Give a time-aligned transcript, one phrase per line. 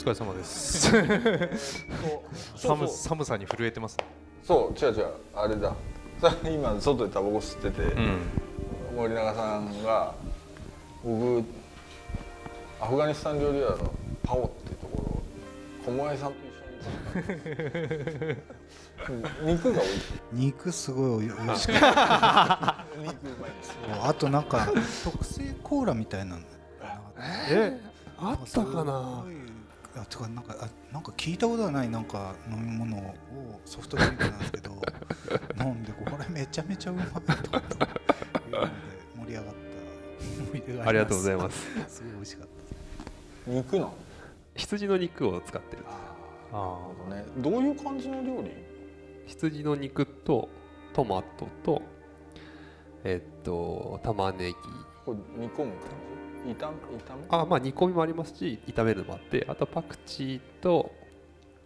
[0.00, 0.90] 疲れ様です。
[2.56, 3.98] 寒寒さに震えてます。
[4.42, 5.74] そう違う違うあれだ。
[6.20, 8.18] さ 今外でタバコ吸ってて、うん。
[8.96, 10.14] 森永さんが
[11.04, 11.44] 僕
[12.80, 13.76] アフガニスタン料理屋の
[14.22, 15.22] パオっていうとこ
[15.86, 16.50] ろ小林さんと一
[19.10, 19.12] 緒
[19.46, 20.12] に肉が美味しい。
[20.32, 24.66] 肉すごい美味しかっ 肉うまいですたあとなんか
[25.04, 26.42] 特製コーラみたいなの
[27.50, 27.78] え？
[28.18, 29.24] あったかな？
[29.96, 33.14] あてかなんかあなんか聞いたことがないなんか飲み物を
[33.64, 34.80] ソフトドリンクなんですけど
[35.58, 37.52] 飲んでこれめちゃめちゃうまいとかっていう
[38.52, 38.70] ので
[39.16, 39.50] 盛り上がった
[40.42, 41.58] 思い出がありがとうございます。
[41.88, 42.48] すすごい美味しかっ
[43.46, 43.50] た。
[43.50, 43.94] 肉なの？
[44.54, 45.82] 羊の肉を使ってる。
[46.52, 47.24] あね。
[47.38, 48.50] どういう感じの料理？
[49.26, 50.48] 羊の肉と
[50.92, 51.82] トマトと
[53.04, 54.54] えっと玉ねぎ。
[55.04, 56.19] これ煮込む感じ？
[56.58, 60.92] 炒め炒めあまあ煮込みもありますし炒めるのもあってあとパクチーと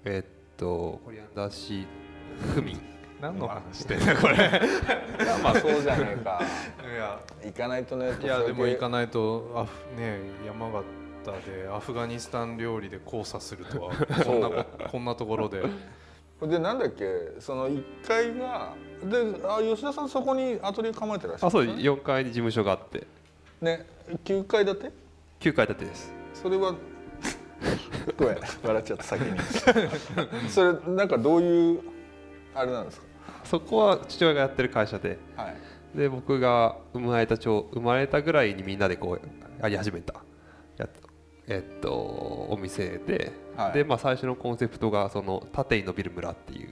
[0.05, 4.35] えっとコリアンダーシークミン何の話してんだこれ。
[4.35, 4.53] いや
[5.43, 6.43] まあそうじゃねえか。
[6.85, 7.21] いや。
[7.45, 10.85] 行かないとねいやでも行かないとアフね山形
[11.47, 13.93] でアフガニスタン料理で交差するとは
[14.27, 15.63] こんなここんなところで。
[16.43, 17.05] でなんだっけ
[17.39, 18.75] その1階が
[19.05, 23.07] であ吉田さんそこにアトリエ構えてらっしゃるあそう4階に事務所があって
[23.65, 23.85] ね
[24.25, 24.91] 9階建て
[25.41, 26.13] ？9階建てです。
[26.35, 26.75] それは
[28.19, 29.39] ごめん笑っちゃった先に。
[30.51, 31.81] それなんかどういう
[32.55, 33.07] あれなんですか？
[33.45, 35.19] そこは父親がやってる会社で。
[35.37, 35.57] はい。
[35.99, 40.15] で僕が生まれたちょ生まれたぐらいにみんなでこうやり始めた。
[40.77, 40.91] やっ
[41.47, 41.91] えっと
[42.51, 43.73] お店で、はい。
[43.73, 46.71] でまあ最初のコンセプトがその縦に伸びる村っていう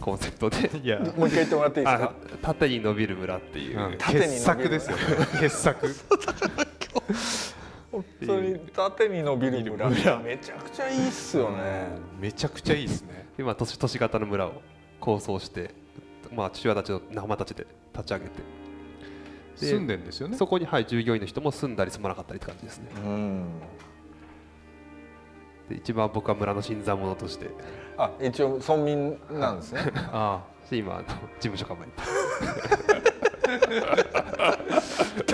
[0.00, 0.70] コンセプトで。
[0.82, 0.98] いや。
[0.98, 2.04] もう一回言ってもらっていいですか？
[2.04, 3.98] あ縦に伸びる村っていう、うん。
[3.98, 5.02] 傑作ですよね。
[5.40, 5.94] 傑作。
[7.92, 9.90] 本当に縦に伸びる村
[10.20, 11.88] めちゃくちゃいいっすよね。
[12.20, 13.28] めちゃくちゃいいですね。
[13.38, 14.62] 今都市都市型の村を
[15.00, 15.74] 構想して、
[16.32, 18.30] まあ、父親たちの仲間たちで立ち上げて。
[19.60, 20.36] で住んでんですよね。
[20.36, 22.90] そこに、はい、従業員の人も住んだり住まなかったりって感じですね。
[23.04, 23.44] うん。
[25.68, 27.50] で一番僕は村の新参者として
[28.00, 29.80] あ一応村民なんですね。
[30.12, 31.02] ああの
[31.38, 31.92] 事務所構えて。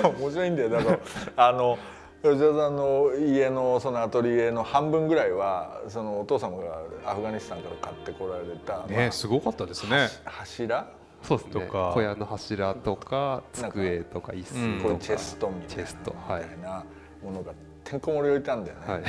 [0.19, 0.69] 面白いんだよ。
[0.71, 0.99] だか
[1.37, 1.79] らあの
[2.23, 10.09] 吉田さんの家のそのアトリエの半分ぐらいはそのお父様がアフガニスタンから買ってこられた、あまあねすごかったですね。
[10.25, 10.87] 柱？
[11.23, 11.53] そうですね。
[11.67, 11.93] とか。
[11.95, 14.95] 小屋の柱とか机とか椅うん子とか。
[14.95, 15.85] これチェストみたい
[16.29, 16.35] な。
[16.35, 16.45] はい。
[16.61, 16.85] な
[17.23, 17.53] ものが
[17.85, 19.03] てんこ盛り置いたんだよね、はい。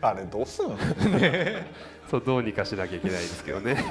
[0.02, 0.76] あれどうすんの？
[2.10, 3.84] そうどうにかしなきゃいけないですけどね。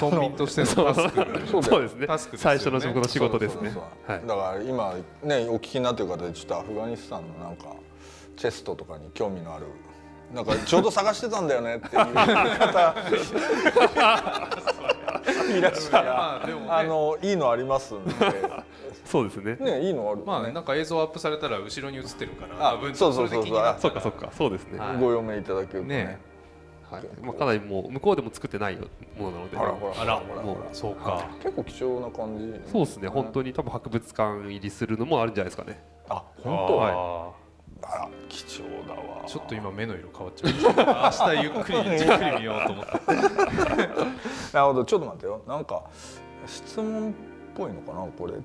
[0.00, 2.06] 村民としてのタスクそうですね。
[2.06, 2.18] ね。
[2.36, 3.74] 最初の僕の仕事ですね。
[4.08, 7.66] だから今ねお聞きになってる方でちょっとアフガニスタンのなんか
[8.36, 9.66] チェストとかに興味のある
[10.34, 12.94] なんかちょうど探してたんだよねっていう方。
[15.58, 18.12] いらっしゃらまあでもねあのいいのありますんで。
[19.04, 19.56] そうですね。
[19.60, 20.22] ねいいのある。
[20.24, 23.76] まあねなんか映像アップされたら後ろに映ってるからあ分そうそうそうそう。
[23.78, 24.78] そっかそっかそうですね。
[24.78, 26.29] はいご用命いただけるとね
[27.22, 29.56] まあ、かなりもう向こうでも作ってないものなので。
[29.56, 31.28] ほらほらあらほらもうそうか。
[31.42, 32.70] 結構貴重な感じ。
[32.70, 33.52] そうですね本当に。
[33.52, 35.82] 多分博物館入りするのもあるんじゃないですかね。
[36.08, 36.76] あ本当？
[36.76, 37.32] は
[37.82, 39.24] あら貴重だわ。
[39.26, 41.32] ちょっと今目の色変わっちゃいました。
[41.32, 42.92] 明日ゆっくり じっくり見ようと思って。
[44.52, 44.84] なるほど。
[44.84, 45.42] ちょっと待ってよ。
[45.46, 45.82] なんか
[46.46, 47.12] 質問っ
[47.56, 48.34] ぽいのかなこれ。
[48.34, 48.42] って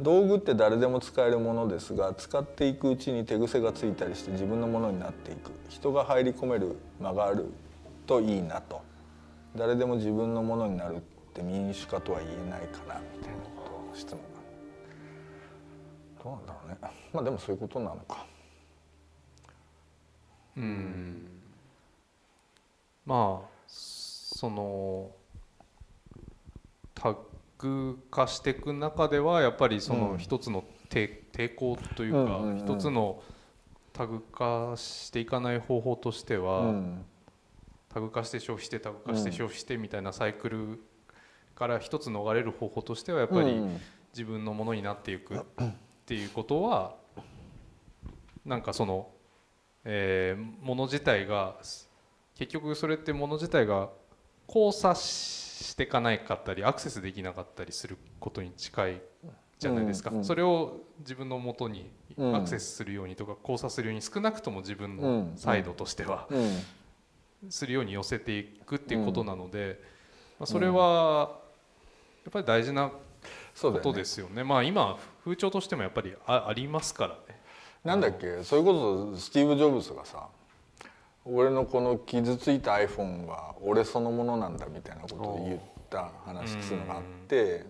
[0.00, 5.52] 道具って誰でも使えるものですが使っていくうちに手癖がついたりして自分のものになっていく。
[5.68, 7.46] 人が入り込める間がある
[8.06, 8.82] といいなと。
[9.56, 11.00] 誰でも自分のものになるっ
[11.32, 13.00] て民主化とは言えないかな。
[13.16, 14.26] みたいなこと質問が。
[16.22, 16.76] どうなんだろうね。
[17.12, 18.26] まあでもそういうことなのか。
[20.56, 21.26] うん。
[23.06, 25.10] まあその
[27.58, 30.18] タグ化していく中ではやっぱりそのうん。
[30.18, 33.22] 一つの抵抵抗というか一つの
[33.92, 37.04] タグ化していかない方法としては、うん。
[37.88, 40.82] タグ化して消費してタグ化してうん消費してみたいなサイクル
[41.54, 43.80] から一つ逃れる方法としてはやっぱりうん
[44.12, 45.40] 自分のものになっていくっ
[46.06, 46.96] ていうことは
[48.46, 49.10] なんかその、
[49.84, 51.56] えーもの自体が
[52.34, 53.90] 結局それってもの自体が
[54.48, 59.00] 交差していかないかったりアクセスできなかったりすることに近い
[59.58, 67.50] じゃないですか、うんうんそれを自分のもとにうんアクセスするようにとか交差するように少なくとも自分うのんサイドとしてはうん。
[67.50, 69.78] するように寄せていくっていうことなので、
[70.38, 71.38] まあ、それは
[72.24, 72.90] やっぱり大事な
[73.60, 74.42] ことですよね。
[74.42, 77.40] まあ今風潮としてもやっぱりあありますからね。
[77.84, 78.42] なんだっけ？
[78.42, 78.72] それこ
[79.14, 80.28] そスティーブ・ジョブズがさ
[81.28, 87.64] 俺のこの傷ついた iPhone は俺そのものなんだみたいなことを言った話っていうのがあって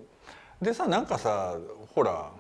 [0.61, 1.57] でさなんかさ
[1.95, 2.31] ほら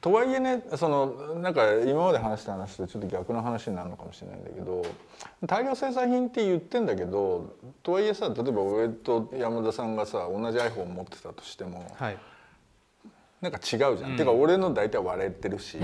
[0.00, 4.84] とはいえねそのなんか今まで話した話とちょっと逆の話になるのかもしれないんだけど
[5.46, 12.18] 大量生産品って言ってんだけどとはいえさ例えば俺と山田さんがさ同じ iPhone 持ってたとしてもはい。
[13.40, 14.16] なんか違うじゃん、うん。
[14.16, 15.78] てか俺の大体割れてるし。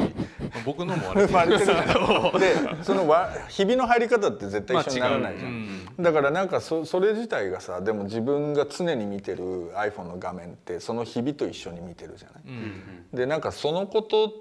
[0.64, 5.50] 僕のもあれ割れてるじゃんでそのわひびの入り方って絶対一緒にならないじゃん、
[5.96, 6.02] うん。
[6.02, 13.06] だからなんかそそれ自体がさでも自分が常に見てる iPhone の画面ってそのひびと一緒に見てるじゃない、うん。
[13.12, 14.32] でなんかそのことっ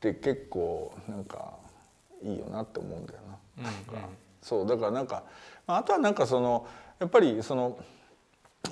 [0.00, 1.52] て結構なんか
[2.22, 3.20] いいよなって思うんだよ
[3.56, 3.70] な。
[3.70, 4.02] うんうん。
[4.42, 5.22] そうだからなんか
[5.66, 6.66] まああとはなんかその
[6.98, 7.78] やっぱりその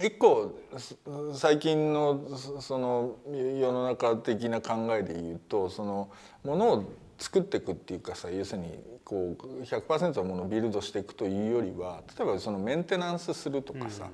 [0.01, 0.97] 一個す
[1.35, 6.11] 最近のそその世の中的な考えで言うとその
[6.45, 14.09] ものを作っていくっていうかさ要するにこう100%のものをビルドしていくというよりは例えばそのメンテナンスするとかさ、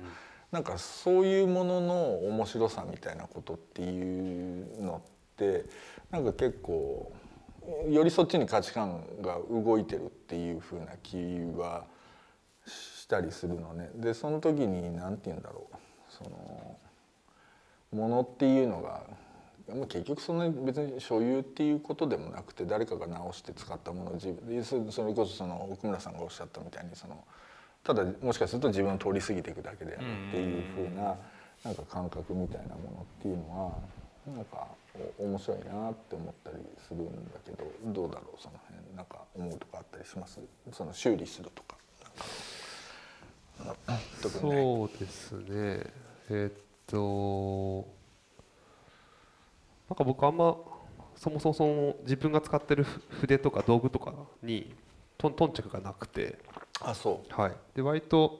[0.51, 5.65] なんかそういうものの面白さみたいなことっていうのって
[6.11, 7.11] なんか結構
[7.89, 11.17] よりそっちに価値観が動いてるっていう風な気
[11.57, 11.98] はし
[13.09, 13.89] たりするのね。
[13.95, 15.75] でその時に何て言うんだろう
[16.09, 16.77] その
[17.91, 19.01] ものっていうのが
[19.87, 27.23] 結局そんなに別に所有っていうことでもなくて誰かが直して使ったものを自分でそれこそその奥村さんがおっしゃったみたいにその
[27.83, 31.15] ただもしかすると自分を通り過ぎていくだけであるっていうふうな
[31.63, 34.67] なんか感覚みたいなものっていうのはなんか
[35.17, 36.57] 面白いなって思ったり
[36.87, 38.41] するんだけどどうだろう？
[38.41, 40.39] その辺なんか思うとかあったりします？
[40.71, 41.75] その修理するとか。
[44.29, 45.47] そうですね。
[46.29, 46.53] えーっ
[46.87, 47.99] と
[49.89, 50.55] なんか僕あんま
[51.15, 54.73] そもそもその自分が使ってるふ筆とか道具とかに
[55.17, 56.39] とん頓着がなくて、
[56.79, 58.39] あそはい、で割と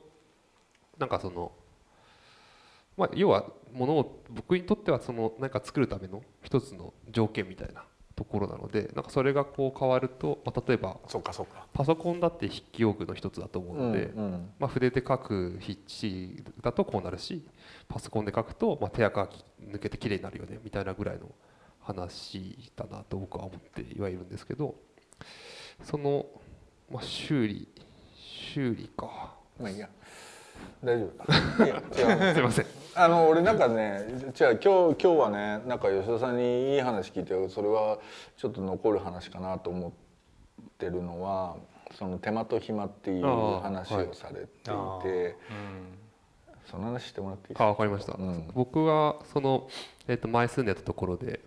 [0.97, 1.51] なんかその、
[2.95, 7.83] まあ、要はものを僕にとってはその何か作るための一つの条件みたいな
[8.19, 11.67] ところなのでなんかそれがこう変わると、まあ、例えばうそっかそっか。
[11.71, 14.49] パソコンだって筆記用具の一つだと思うので、うんうん。
[14.59, 17.47] まあ、筆で書く筆致だとこうなるし
[17.87, 19.29] パソコンで書くとまあ手垢が
[19.71, 21.29] 抜けて綺麗になるよねみたいなぐらいの
[21.79, 24.75] 話だなと僕は思ってはいるんですけど
[25.83, 26.25] その、
[26.91, 27.69] まあ、修理
[28.53, 29.33] 修理か。
[29.57, 29.87] まあいいや。
[30.83, 31.31] 大丈夫。
[32.35, 34.59] すいませんあの俺なんかねじゃあ今
[34.93, 37.99] 日今日はねなんか吉田さんにいい話聞いてそれは
[38.37, 41.55] ちょっと残る話かなと思ってるのは
[41.97, 44.79] その手間と暇っていう話をされていて、あ
[46.69, 48.51] その話してもらっていいですあか分かりました、うん。
[48.53, 49.67] 僕はその、
[50.07, 51.39] えっと前住んでたところで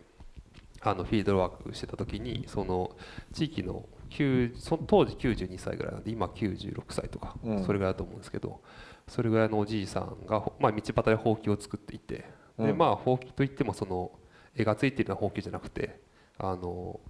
[0.81, 2.91] あのフィールドワークしてた時にその
[3.33, 7.65] 地域の9その当時92歳ぐらいなんで今96歳とか、うん。
[7.65, 8.61] それぐらいだと思うんですけど
[9.09, 12.25] それぐらいのおじいさんが、まあ、道端でほうきを作っていて、
[12.59, 12.79] でうん。
[12.79, 14.11] まあほうきといってもその
[14.55, 16.01] 絵がついてるようなほうきじゃなくて
[16.39, 17.01] あの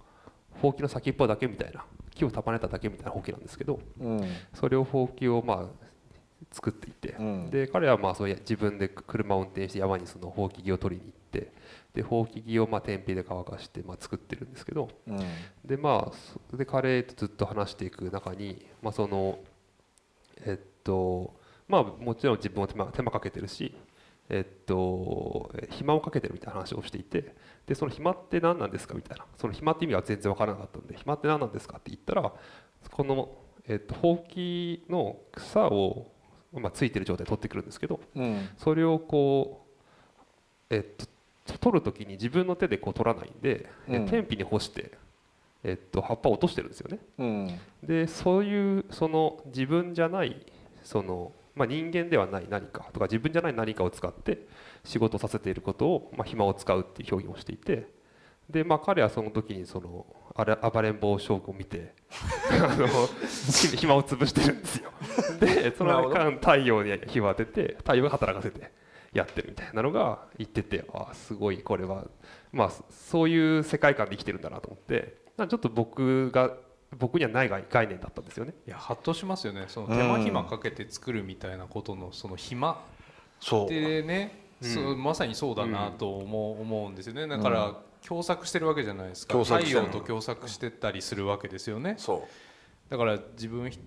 [0.61, 1.85] ほうきの先っぽだけみたいな
[2.15, 4.21] 木を束ねただけみたいなほうきなんですけどうん。
[4.53, 5.65] それをほうきをまあ
[6.51, 7.49] 作っていて、うん。
[7.49, 11.51] で彼はまあそう自分で車を運転して山にそのほうき木を取りに行って
[11.93, 15.19] でほうき木をまあ天日で乾かしてまあ作ってるんですけどうん。
[15.65, 16.13] でまあ
[16.51, 19.39] そで彼とずっと話していく中にまあその
[20.45, 21.33] えっと
[21.67, 23.75] まあもちろん自分も手間手間かけてるし
[24.29, 29.25] えっとえ暇をかけてるみたいな話をしていてでその暇って何なんですかみたいな。
[29.37, 32.33] その暇って意味は全然分からなかったんで暇って何なんですかって言ったら
[32.91, 33.29] この、
[33.67, 36.07] えっと、ほうきの草を、
[36.53, 38.49] まあ、ついてる状態で取ってくるんですけどうん。
[38.57, 39.65] それをこ
[40.69, 44.05] う、えっと、取る時に自分の手でこう取らないんで、えうん。
[44.07, 44.91] 天日に干して、
[45.63, 46.99] えっと、葉っぱを落としてるんですよね。
[47.17, 47.59] うん。
[47.81, 50.45] でそういうその自分じゃない
[50.83, 54.47] その、まあ、人間ではない何かとか自分じゃない何かを使って
[54.83, 57.87] 仕事をさせていることを、まあ、暇を使うっていう表現をしていて
[58.49, 60.05] で、まあ、彼はその時にその
[60.35, 61.93] あれ暴れん坊将軍を見て
[62.51, 64.91] あのひ 暇を潰してるんですよ。
[65.39, 68.71] でその間太陽に日を当てて太陽が働かせて
[69.13, 72.07] やってるみたいなのが言っててああすごいこれは
[72.51, 76.55] まあそういう世界観で生きてるんだなと思ってちょっと僕が
[76.97, 78.53] 僕にはない概概念だったんですよね。
[78.67, 79.65] いやハッとしますよね。
[79.67, 82.83] その手間暇かけて作るみたいなことのその暇
[83.39, 83.65] そう。
[83.65, 84.69] ってね、うん。
[84.69, 87.27] そうまさにそうだなと思う,、思うんですよね。
[87.27, 89.43] だから、共作してるわけじゃないですか。
[89.43, 91.95] 太陽と共作してたりするわけですよね。
[91.97, 92.27] そ
[92.89, 93.79] だから自分ひ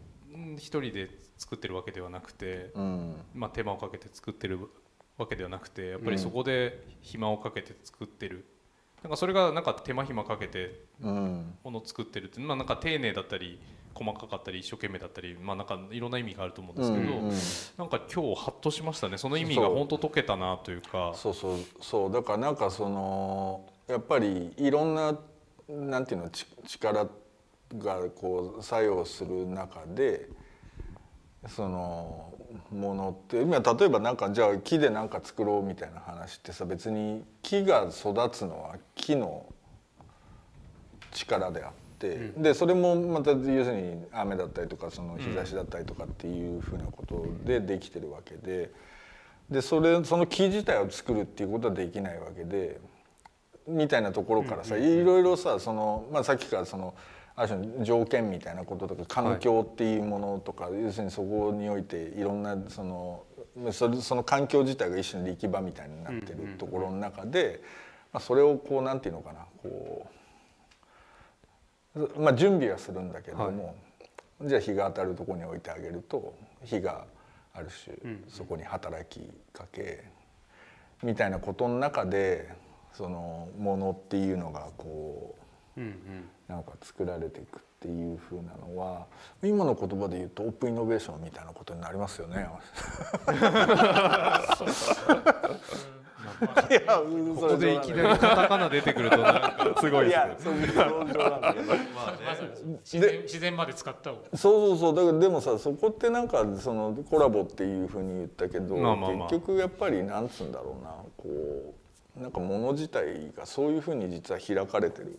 [0.56, 3.16] 一人で作ってるわけではなくて、ううん。
[3.34, 4.58] まあ、手間をかけて作ってる
[5.18, 8.44] わけではなくてやっぱりそこで暇をかけて作ってる
[9.02, 11.54] なんかそれがなんか手間暇かけてうん。
[11.64, 13.60] ものを作ってるってまあなんか丁寧だったり
[13.94, 17.34] 細かかったり一生懸命だったりまあなんかいろんな意味があると思うんですけど、うんうん。
[17.78, 19.18] なんか今日ハッとしましたね。
[19.18, 21.12] その意味が本当解けたなというか。
[21.14, 21.58] そうそう。
[21.80, 22.12] そう。
[22.12, 25.18] だからなんかそのやっぱりいろんな
[25.68, 27.08] なんていうのち力
[27.78, 30.28] がこう作用する中で
[31.48, 32.32] その
[32.72, 39.46] ものって今例えばなんかじゃあ木で何か作ろうみたいな話ってさ別に木が育つのは木の
[41.12, 48.70] 力であって、でそれもまた要するに雨だったりとかその日差しだったりとかっていうふうなことでできてるわけで。
[49.50, 52.80] でそれその木自体を作るっていうことはできないわけで
[53.68, 56.94] みたいなところからさ、いろいろさその、まあ、さっきからその
[57.36, 63.24] ある種の条件みたいなこととか環境っていうものとか、要するにそこにおいていろんなその
[63.72, 67.60] それその環境自体が一種の力場みたいになってるところの中で、
[68.12, 70.06] まあ、それをこうなんていうのかなこ
[71.94, 73.74] う、まあ、準備はするんだけども、
[74.42, 77.04] じゃあ日が当たるところに置いてあげると火が
[77.52, 80.04] ある種そこに働きかけ
[81.02, 82.50] みたいなことの中で
[82.94, 85.34] そのものっていうのがこ
[85.76, 85.94] ううんうん
[86.48, 89.06] なんか作られていくっていう風なのは
[89.42, 92.48] 今の言葉で言うとオープンイノベーションみたいなことになりますよね。
[96.70, 96.80] いや
[97.34, 97.80] ここでい。
[97.80, 100.44] きなりカタカナ出てくるとなんかすごいいです
[102.94, 103.22] ね。
[103.22, 104.94] 自然まで使ったそうそうそう。
[104.94, 109.28] だからでもさそこってなんかそのコラボっていうふうに言ったけど、まあまあまあ。
[109.28, 110.90] 結局やっぱりなんつうんだろうな。
[111.16, 111.74] こ
[112.18, 115.18] うなんかもの自体がそういうふうに実は開かれてる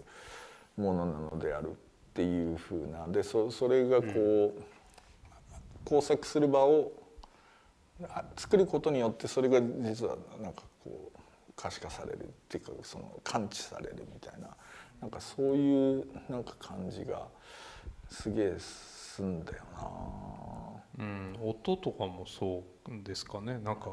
[0.78, 1.74] ものなのであるっ
[2.14, 3.08] ていうふうな。
[3.08, 4.62] でそそれがこう、
[5.84, 6.92] 工作する場を
[8.10, 11.20] あ作ることによってそれが実はなんかこう
[11.56, 14.50] 可視化されるっていうかその感知されるみたいな。
[15.02, 17.28] なんかそういうなんか感じが
[18.10, 19.64] すげえすんだよ
[20.98, 23.60] うん、音とかもそうですかね。
[23.60, 23.92] なんか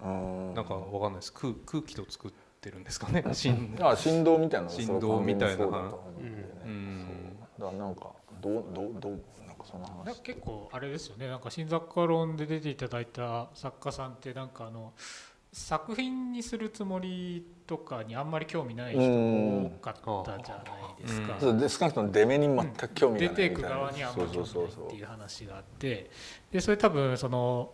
[0.00, 0.12] なう
[0.52, 0.54] ん。
[0.54, 1.32] なんかわかんないです。
[1.32, 2.36] 空空気と作って
[2.68, 5.56] るんですかね振あ振動みたいな振動みたいな。
[5.56, 6.00] そうんだよね。
[6.64, 7.36] うん。
[7.58, 7.66] そう。
[7.66, 9.12] だからなんかどうどうどう
[9.46, 10.20] なんかその話。
[10.22, 11.28] 結構あれですよね。
[11.28, 14.92] なんか新雑貨論で出ていただいた作家さんってなんかあの
[15.52, 20.62] 作品にするつもりとかにあんまり興味ない人が多かったじゃな
[21.00, 21.36] いですか。
[21.40, 21.58] そう。
[21.58, 26.10] で少なくとも出目に全く興味がないみたいな出ていく側にはあんまり興味ないっていう話があって
[26.52, 27.72] でそれ多分その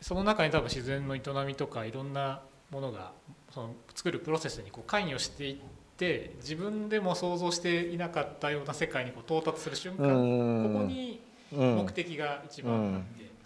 [0.00, 3.12] その中に多分自然の営みとかいろんなものが
[3.56, 5.56] その作るプロセスにこう関与していっ
[5.96, 10.72] て自分でも想像していなかったような世界にこう到達する瞬間うん。
[10.74, 11.22] ここに
[11.54, 11.76] うん。
[11.76, 13.02] 目的が一番あっ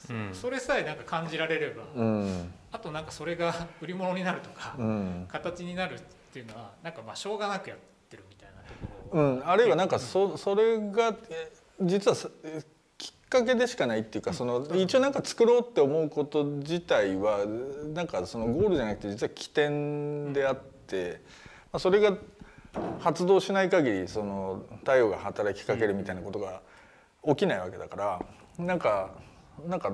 [0.09, 0.35] て、うん。
[0.35, 2.52] それさえなんか感じられれば、うん。
[2.73, 5.26] あとなんかそれが売り物になるとか、うん。
[5.29, 6.02] 形になるっ
[6.33, 8.75] ていうのはなんかまあしょうがなくやってるみたいなと
[9.12, 9.23] ころ。
[9.23, 12.17] うん、あるいはなんかそそれがえ実は
[13.31, 17.47] かけでしかないっていうかその一応なんか作ろうって思うこと自体は
[17.95, 21.21] なんかそのゴールじゃなくて実は起点であって、
[21.73, 22.19] まあ、それが
[22.99, 26.61] 発動しない限りその太陽が働きかけるみたいなことが
[27.25, 27.97] 起きないわけだか
[28.59, 29.11] らなんか
[29.67, 29.93] なんか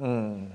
[0.00, 0.52] うん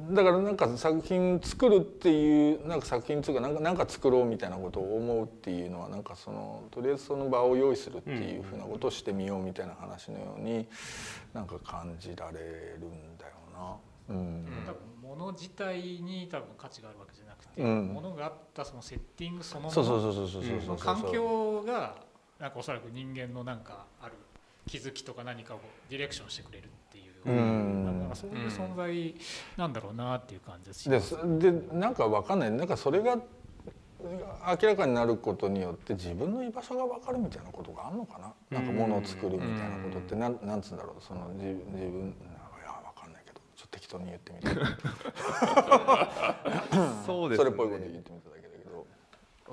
[0.00, 10.66] だからなんか作品作るっていうなんか作品つうかなんかなんか作ろうみたいなことを思うっていうのはなんかそのとりあえずその場を用意するっていうふうなことをしてみようみたいな話のように
[11.34, 12.38] なんか感じられ
[12.80, 13.76] るんだよな。
[14.08, 14.46] うん。
[14.66, 17.88] 多分物自体に多分価値があるわけじゃなくて、うん。
[17.88, 21.96] 物があったそのセッティングそのもの環境が
[22.40, 24.14] なんかおそらく人間のなんかある
[24.66, 26.68] 気づきとか何かをディレクションしてくれるっ
[27.26, 29.14] う、うんそういう存在
[29.56, 31.16] なんだろうなっていう感じですしです。
[31.38, 32.50] でなんかわかんない。
[32.50, 33.16] なんかそれが
[34.02, 38.58] 明らかになることによって自分の居場所が分かるみたいなことがあるのかな？
[38.58, 40.14] なんか物を作るみたいなことって。
[40.16, 41.02] なんなんつうんだろう。
[41.02, 42.14] その自自分い
[42.64, 43.40] や分かんないけど。
[43.54, 44.48] ちょっと適当に言ってみて。
[47.06, 47.44] そうですね。
[47.44, 48.86] それっぽいこと言ってみただけだけど。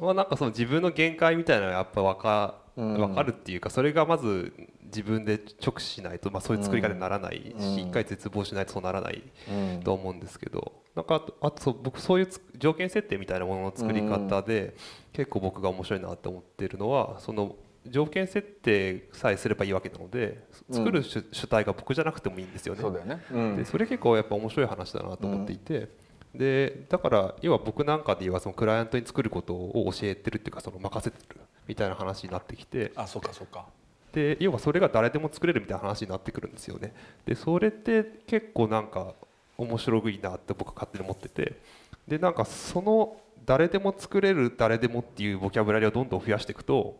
[0.02, 2.94] まあ、なんかその自分の限界みたいなのがやっぱ分かうん。
[2.96, 4.52] 分かるっていうかそれがまず
[4.90, 7.62] 自分で直視しないと、まあ、そういう作り方にならないうん。
[7.76, 9.84] し一回絶望しないとそうならないうん。
[9.84, 14.76] と思うんですけどなんかあとあとそう僕そういうつ条件設定みたいなものの作り方で
[15.14, 17.56] 結構僕が面白いなって思ってるのはその
[17.88, 22.82] 条件設定さえすればいいわけなので作る主主体が僕じゃなくてもいいんですよね。
[22.82, 22.94] そう。
[22.94, 23.24] だよね。
[23.32, 23.56] うん。
[23.58, 25.90] でそれ結構やっぱ面白い話だなと思っていて、
[26.36, 33.66] でだから要は僕なんかで言えばそのクライアントに作ることを教えてるっていうかその任せてるみたいな話になってきてあそっかそっか
[34.14, 36.94] で要はそれが誰でも作れるみたいな話になってくるんですよね。
[37.26, 39.14] でそれって結構なんか
[39.58, 41.60] 面白いなって僕は勝手に思ってて
[42.08, 46.98] でなんかその誰でも作れる誰でもっていうボキャブラリーをどんどん増やしていくと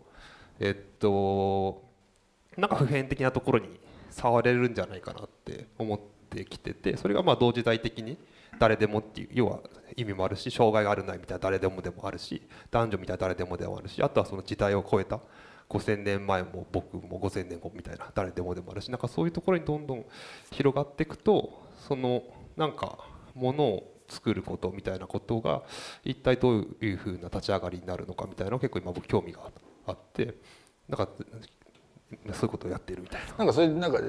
[0.60, 1.82] えっと
[2.58, 3.80] なんか普遍的なところに
[4.12, 6.00] 触れるんじゃないかなって思っ
[6.30, 8.18] てきててそれがまあ同時代的に
[8.60, 9.60] 誰でもっていう要は
[9.96, 15.20] 意味もあるし障害があるないみたいな誰でもでもあるし男女みたいな誰でもでもあるしあとはその時代を超えた
[15.70, 20.06] 5,000年前も僕も5,000年後みたいな誰でもでもあるしなんかそういうところにどんどん
[20.52, 22.24] 広がっていくとその
[22.58, 22.98] なんか
[23.36, 25.62] ものを作ることみたいなことが
[26.04, 29.42] 一体どういうふうな立ち上がりになるのかみたいなのが結構今僕興味が
[29.86, 30.36] あって。
[30.90, 31.08] なんか
[32.34, 33.38] そういうことをやってるみたいな。
[33.38, 34.00] なんかそれなんか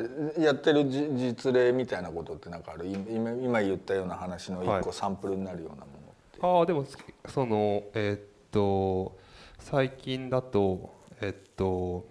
[0.41, 2.87] やってるじ実例みたいなことってなんかある？
[2.87, 5.91] 今今言ったような話の一個サンプルになるようなものっ
[6.33, 6.87] て、ああでも
[7.29, 9.19] そのえーっと
[9.59, 12.07] 最近だとえっと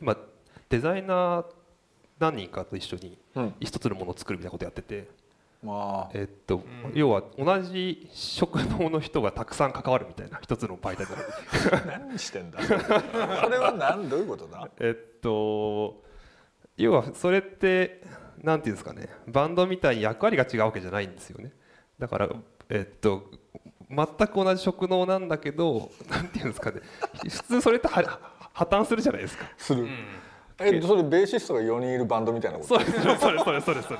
[0.00, 0.16] 今
[0.68, 1.44] デザイナー
[2.18, 5.08] 何人かと一緒にうん一つのものを作るみたいなことやってて、
[5.62, 6.10] まあ。
[6.14, 6.62] えっと
[6.94, 12.60] 要は同じ職能の人がたくさん関わるみたいな一つの媒体で 何してんだ。
[12.62, 12.72] そ
[13.48, 14.68] れは何どういうことだ？
[14.80, 16.02] えっと
[16.76, 18.02] 要はそれって
[18.42, 19.08] なんていうんですかね。
[19.26, 21.52] バンドみたいに役割が違うわけじゃないんですよね。
[21.98, 22.28] だから
[22.68, 23.30] えっと
[23.90, 26.80] 全く同じ職能なんだけどなんていうんですかね。
[27.24, 28.20] 普通それっては
[28.52, 29.44] 破綻するじゃないですか。
[29.56, 29.88] する、
[30.60, 32.78] えそれベーシストが4人いるバンドみたいなこと？
[32.78, 33.98] それそれそれそれそれそれ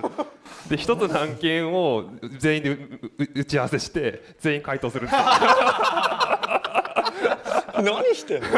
[0.71, 2.05] で一つの案件を
[2.39, 5.09] 全員でうう打ち合わせして全員回答する
[7.81, 8.49] 何してんの？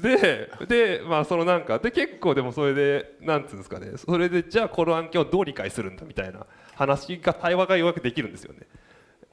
[0.00, 3.92] ででまあそのなんかで結構でもそれでなんつうんですかね。
[3.96, 8.60] それでじゃあこの案件をどう理解するんだみたいな話が対話がようやくできるんですよね。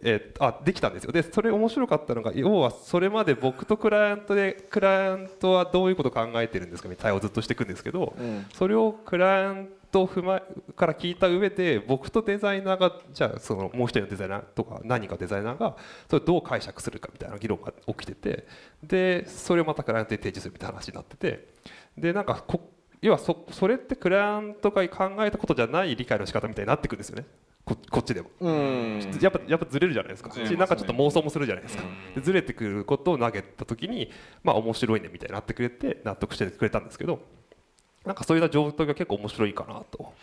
[0.07, 1.11] えーあできたんですよ。
[1.11, 6.87] でそれ面白かったのが要はそれまで僕とクライアントでクライアントはどういうことを考えてるんですか？
[6.89, 8.45] みたいな対話をずっとしていくんですけど、ん。
[8.53, 10.43] それをクライアントを踏まえ
[10.75, 15.75] から聞いた上で僕とデザイナーがじゃあそのもう一人のデザイナーとか何人かデザイナーが
[16.09, 18.45] それをどう解釈するかみたいな議論が起きてて
[18.83, 21.47] でそれをまたクライアントに提示するみたいな話になってて
[21.97, 22.69] でなんかこ
[23.01, 27.25] 要はそそれってクライアントが考えたことじゃない理解の仕方みたいになってくるんですよね
[27.65, 28.29] ここっちでも。
[28.39, 28.99] うん。
[29.19, 30.29] やっぱやっぱずれるじゃないですか。
[30.29, 30.45] ね。
[30.45, 31.83] しなんかちょっと妄想もするじゃないですか。
[32.13, 34.11] でずれてくることを投げた時に
[34.43, 37.19] まあ面白いねみたいになってくれて納得してくれたんですけど
[38.05, 40.13] なんかそういった状態が結構面白いかなと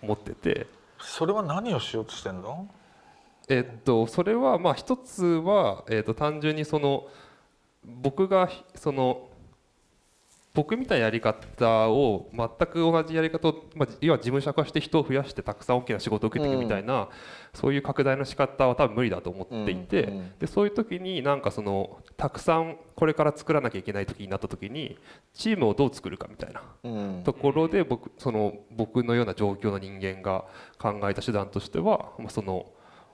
[0.00, 0.66] 思ってて。
[1.00, 2.48] それは何をしようとしてんだ
[3.48, 7.08] えっとそれはまあ一つはえっと単純にその
[7.84, 9.29] 僕がその
[10.52, 17.08] 僕みたいなやり方を全く同じやり方を、まあ、要は事務所化して人を増やしてたくさん大きな仕事を受けていくみたいな、
[17.54, 20.32] そういう拡大の仕方は多分無理だと思っていて、うんうん。
[20.40, 24.98] でそういう時になんかそのたくさんこれから作らなきゃいけない時になった時に
[25.34, 27.22] チームをどう作るかみたいなうん。
[27.24, 30.44] ところで僕その僕のような状況の人間が
[30.78, 32.66] 考えた手段としては、まあ、その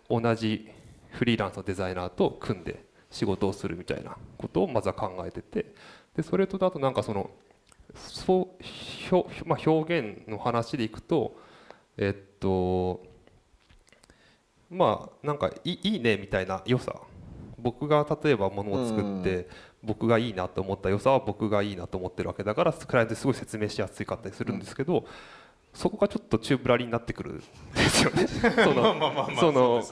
[0.09, 0.71] 同じ
[1.11, 5.75] フリーランスのデザイナーと組んで仕事をするみたいなことをまずは考えてて
[6.17, 7.31] でそれとあとなんかその
[7.95, 8.57] そ
[9.11, 11.37] う表,、まあ、表現の話でいくと
[11.97, 13.03] えっと
[14.71, 16.95] まあなんかいいいねみたいな良さ。
[17.59, 19.49] 僕が例えばものを作って
[19.83, 25.05] 僕がいいなと思った良さは僕がいいなと思ってるわけだからクライアントですごい説明しやすかったりするんですけど、
[25.77, 27.45] そこがちょっとチューブラリになってくるんで
[27.91, 28.27] すよね。
[28.65, 29.83] そのその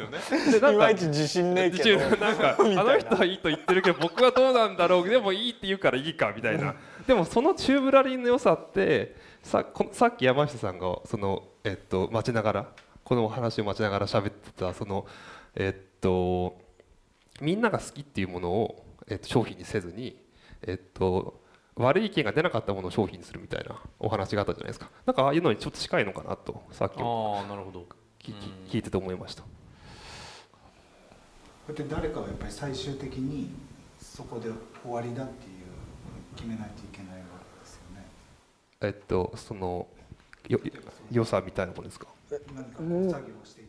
[0.51, 6.75] でなんかいまいち自信ねえけ自ど分なんか あの人はいいと言ってるけど僕はどうなんだろうでもいいって言うからいいかみたいな。
[7.07, 12.67] でもそのチューブラリンの良さってさこさっき山下さんがそのえっと待ちながら
[13.05, 15.07] このお話を待ちながら喋ってたその
[15.55, 16.57] えっと
[17.43, 20.17] みんなが好きっていうものを、えっと、商品にせずに
[20.67, 21.44] えっと
[21.77, 24.91] 悪い意見が出なかったものを商品にするみたいなお話があったじゃないですか。
[25.07, 27.87] なんかああいうのにちょっと近いのかなとさっきもああなるほど。
[28.21, 28.33] 聞
[28.69, 29.43] き聞いてて思いました。
[29.43, 29.49] こ
[31.69, 33.51] うやって誰かがやっぱり最終的に
[34.01, 34.51] そこで
[34.83, 35.53] 終わりだっていう
[36.37, 38.07] 決めないといけないわけですよね。
[38.83, 39.87] えっとその
[40.49, 40.61] よ
[41.11, 42.07] 良さみたいなものですか？
[42.55, 42.79] 何か
[43.19, 43.65] 作業をしてい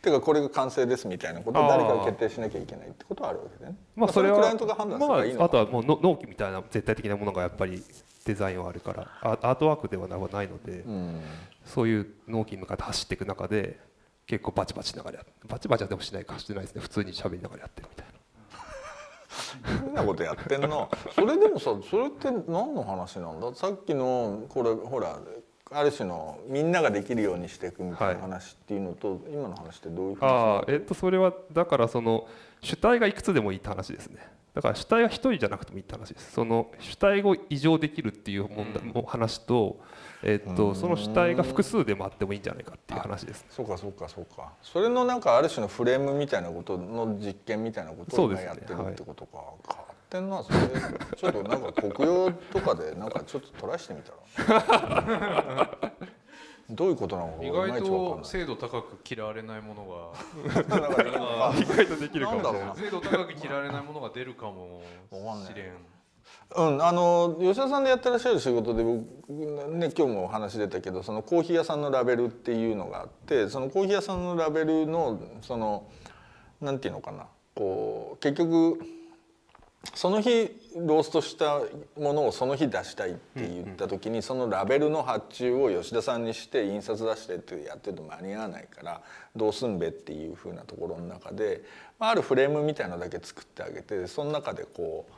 [0.00, 3.78] ててかこれが完成ですみたいなことを誰かが決定しなきゃいけないってことはあるわけだよね。
[3.94, 7.82] まあそれはまあ、あとかはもうの納期みたいな絶対的なものがやっぱり
[8.24, 11.20] デザインはあるからアアートワークではないので、うん。
[11.64, 13.78] そういう納期に向かって走っていく中で
[14.26, 16.80] 結構バチバチしながらやバチバチはでもしないかしてないですね。
[16.80, 18.10] 普通に喋りながらやってるみたいな。
[19.84, 23.54] 変なことやってんなそれでもさそれって何の話なんだ？
[23.54, 25.18] さっきのこれほら
[25.72, 32.26] ある種のみんなができるようにしていくみたいな話っていうのと、今の話ってどういう話ああえっとそれはだからその
[32.60, 34.20] 主体がいくつでもいいって話ですね。
[34.52, 36.32] だから主体は一人じゃなくてもいいって話です。
[36.32, 39.78] その主体を異常できるっていう問題も話と、
[40.24, 44.52] えっとその主体が複数でもあってもいいんじゃないかっていう話ですそうかそうかそうか。
[44.60, 49.38] それのなんかある種のフレームみたいなことの実験みたいなことを今やってるってことか、
[50.10, 50.58] ってんなそれ。
[51.16, 55.78] ちょっとなんか国用とかでなんかちょっとトライしてみたら。
[56.70, 61.54] どういうことなのか意外と精度高く嫌われないものが。
[61.56, 61.96] 意外と。
[61.96, 62.76] できるかもしれない。
[62.76, 65.72] 精度高く嫌われないものが出るかもしれん。
[66.56, 69.00] うん、あの吉田さんでやってらっしゃる仕事で僕
[69.70, 75.88] ね今日もお話出たけどそのコーヒー屋さんのラベルっていうのがあってそのコーヒー屋さんのラベルのその
[76.60, 77.26] なんていうのかな。
[77.54, 78.80] こう結局
[79.94, 81.60] その日ローストした
[81.98, 89.02] ものをその日出したいって言った時にそのラベルの発注を吉田さんにして印刷出してってやってると間に合わないから
[89.34, 91.64] どうすんべっていうふうなところの中で
[91.98, 95.14] あるフレームみたいのだけ作ってあげてその中でこう。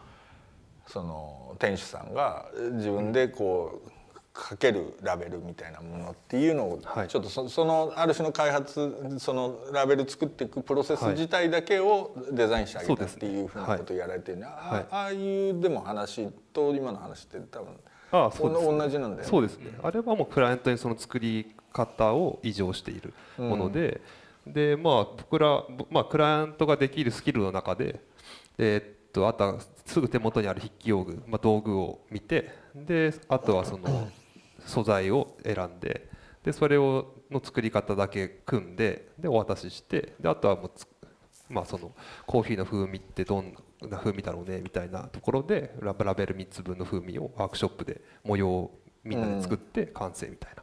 [0.86, 3.90] その店主さんが自分でこう
[4.32, 17.68] かけるラベルみたいなものっていうのをちょっとそそのある種の開発そのラベル作っていくプロセス自体だけをデザインしてあげたっていうふうなことをやられてる、ねあああいうでも話と今の話って多分
[18.10, 19.24] ああそうです、ね、同じなんだよね。
[19.24, 19.70] そうですね。
[19.82, 24.00] あれはもうクライアントにその作り方を異常しているもので、
[24.46, 28.00] うん、でまあ僕ら、まあ、クライアントができるスキルの中で
[28.58, 34.08] えー、っとあとはすぐ手元にある筆記用具、まあ、道具を見てであとはその
[34.66, 36.08] 素材を選んで
[36.44, 40.70] でそれをの作り方だけ組んででお渡ししてであとはもう
[41.48, 41.92] まあ、その
[42.26, 50.62] コーヒーの風味ってどんな風味だろうねみたいなところでラベル3つ分の風味をワークショップで模様をみんなで作って完成みたいな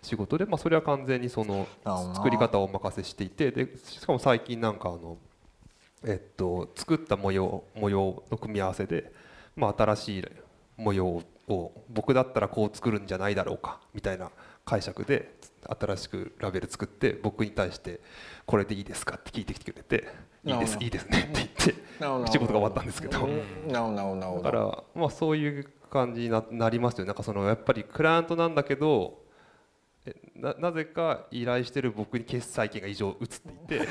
[0.00, 1.66] 仕事で、まあ、それは完全にその
[2.14, 5.18] 作り方をお任せしていてでしかも最近なんかあの
[6.04, 9.12] えっと、作った模様模様の組み合わせで、
[9.56, 10.24] まあ、新しい
[10.76, 11.22] 模様を
[11.88, 14.30] 僕だったらこう作るんじゃないだろうかみたいな
[14.64, 15.34] 解釈で
[15.80, 18.00] 新しくラベル作って僕に対して
[18.46, 20.08] 「これでいいですか?」って聞いてきてくれて
[20.44, 23.28] 「いいですいいですね」って言って仕事が終わったんですけど。
[24.42, 29.22] だから、まあ、そういう感じになりますよなんかそのやっぱりクライアントなんだけど
[30.34, 33.28] ななぜか依頼してる僕に決済権が異常移っ
[33.66, 33.88] ていて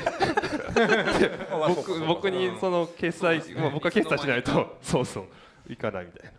[1.76, 5.26] 僕僕にその決済、まあ、僕は決済しないとそうそう
[5.68, 6.37] いかないみたいな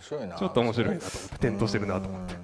[0.00, 2.34] ちょっと面白いなと思って点灯してるなと思って。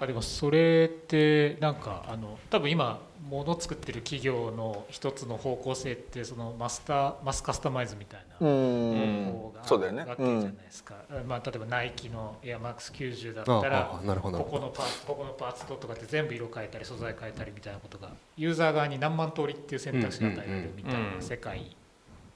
[0.00, 0.36] あります。
[0.38, 3.00] それってなんかあの多分今
[3.30, 21.76] もの作ってる企業の一つの方向性ってそのマスターマスカスタマイズみたいな方法があるわけじゃないですか、ねうん、まあ、例えばナイキのエアマックス90だったらここのパーツここのパーツととかって全部色変えたり素材変えたりみたいなことがユーザー側に何万通りっていう選択肢が与えられるみたいな世界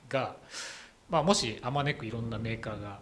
[0.09, 0.37] が、
[1.11, 3.01] まあ、もしあまねくいろんなメーカーが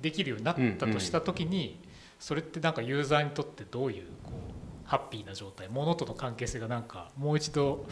[0.00, 1.78] できるようになったとした時に
[2.18, 7.86] それってなんかユーザーにとってどういうこうハッピーな状態ものとの関係性がなんかもう一度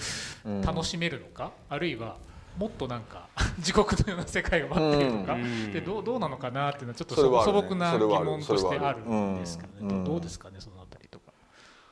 [0.63, 2.17] 楽しめるのか、うん、あるいは
[2.59, 3.29] もっとなんか
[3.61, 9.01] 地獄のような世界が待っているのか、うん、でどうどうなのかなっていうのはちょっと素朴な疑問としてある。
[9.05, 11.33] んですけどねどうですかねそのあたりとか？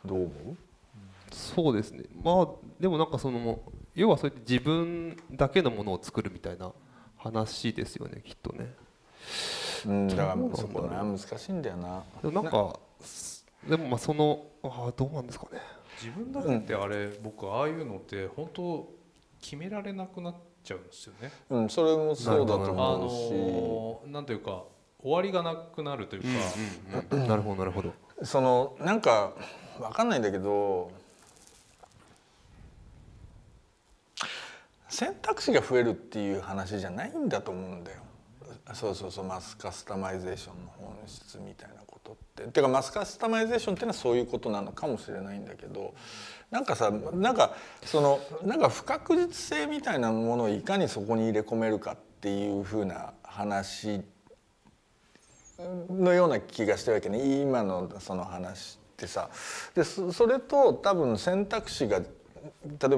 [0.04, 0.56] どう思う？
[1.30, 2.04] そうですね。
[2.22, 2.48] まあ
[2.80, 3.60] でもなんかその
[3.94, 6.72] 要はそうやって自分だけのものを作るみたいな
[7.16, 8.74] 話ですよねきっとね。
[9.86, 12.02] うん、だからそこな難しいんだよな。
[12.22, 12.78] でもなんか
[13.68, 15.60] でもまあそのあどうなんですかね
[16.02, 18.88] 自分だけってあれ、僕ああいうのって本当
[19.40, 21.32] 決められなくなっちゃうんですよね。
[21.50, 24.62] うん、それもそうだと思うし、あのなんというか
[25.00, 26.28] 終わりがなくなるというか、
[27.10, 27.92] うんうんうん、なるほどなるほど。
[28.22, 29.32] そのなんか
[29.80, 30.90] わかんないんだけど。
[34.88, 37.98] 選択肢が増えるっていう話じゃないんだと思うんだよ。
[38.74, 45.94] そうそうそうマスカスタマイゼーションの本質みたいなことってていうかマスカスタマイゼーションっていうのはそういうことなのかもしれないんだけど
[46.50, 47.54] なんかさなんか
[47.84, 54.02] そのなんか不確実性みたいなものをいかにそこに入れ込めるかっていうふうな話
[55.90, 59.30] のような気がしてるわけね今のその話ってさ。
[59.74, 62.06] でそれと多分選択肢が例え
[62.76, 62.88] ば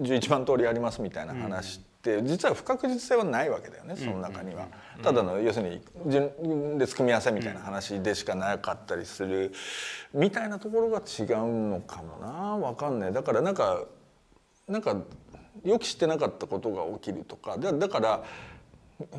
[0.00, 4.66] 11万通りありますみたいな話ってって実は不確実性はないわけだよねその中には。
[5.02, 9.52] ただの要するに順列組み合わせみたいな話でしかなかったりする
[10.12, 13.84] みたいなところが違うのかもな分かんないだからなんか
[14.68, 14.96] なんか
[15.64, 18.24] 予期してなかったことが起きるとかだから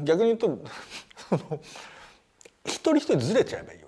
[0.04, 0.60] 逆に言うと
[2.66, 3.83] 一人一人ずれちゃえばいい。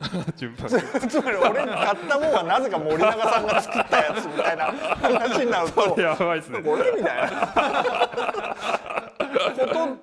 [0.36, 0.68] 順番
[1.08, 6.62] つまり俺に買ったもんはなぜか森永さんが作ったやつみたいな話になると やばいですね。
[6.62, 8.56] これみたいな。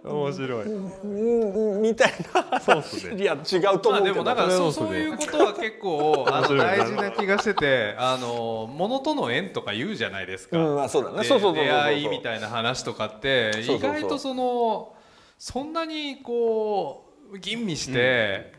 [0.03, 0.63] 面白い。
[0.63, 2.13] うんみたい
[2.51, 2.59] な。
[2.59, 3.21] そうっすね。
[3.21, 4.13] いや違うとまあで思うけど。
[4.15, 14.93] もだからそうそういうことは結構あの大事な気がしててあの物との縁とか言うじゃないですか、そうだねでそうそうそうそう出会いみたいな話とかってそうそうそう意外とその
[15.39, 18.56] そんなにこう吟味して、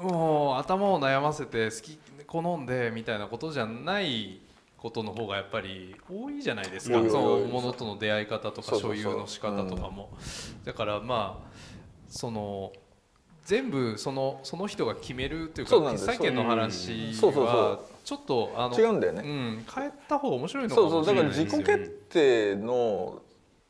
[0.00, 4.40] もう頭を悩ませて好き好んでみたいなことじゃない
[4.78, 6.98] ことの方がやっぱり多いじゃないですか。
[6.98, 10.10] その多い物との出会い方とか所有の仕方とかも。
[10.64, 11.52] だからまあ
[12.08, 12.72] その
[13.44, 19.22] 全部そのその人が決めるというかそうなんです決裁権の話はうちょっとあの違うんだよね。
[19.22, 23.22] うん、変えた方が面白いのかそうそうだから自己決定の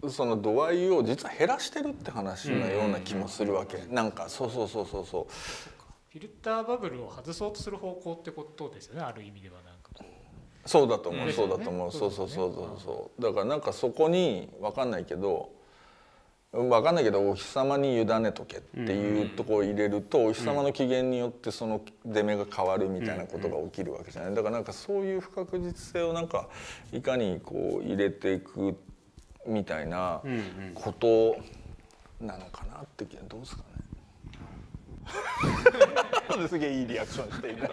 [0.09, 3.85] その度合いを実は減らしてるって話のような気もするわけ。
[3.91, 5.27] なんかそうそうそうそうそう
[6.13, 9.91] フィルターバブルを外そうとする方向ってことですよねある意味ではなんか。
[9.95, 11.33] こうそうだと思う、うん。
[11.33, 12.81] そうだと思う、そうそうそうそう。
[12.85, 15.51] そうだからなんかそこに分かんないけど
[16.53, 24.35] 分かんないけどお日様に委ねとけっていうところを入れると、お日様の機嫌によってその出目が変わるみたいなことが起きるわけじゃない。
[24.35, 26.51] だからなんかそういう不確実性をなんか
[26.93, 28.77] いかにこう入れていく
[29.47, 30.21] みたいな
[30.75, 31.37] こと
[32.21, 33.72] なのかなってどうですかね
[36.49, 37.71] すげえいいリアクションしている。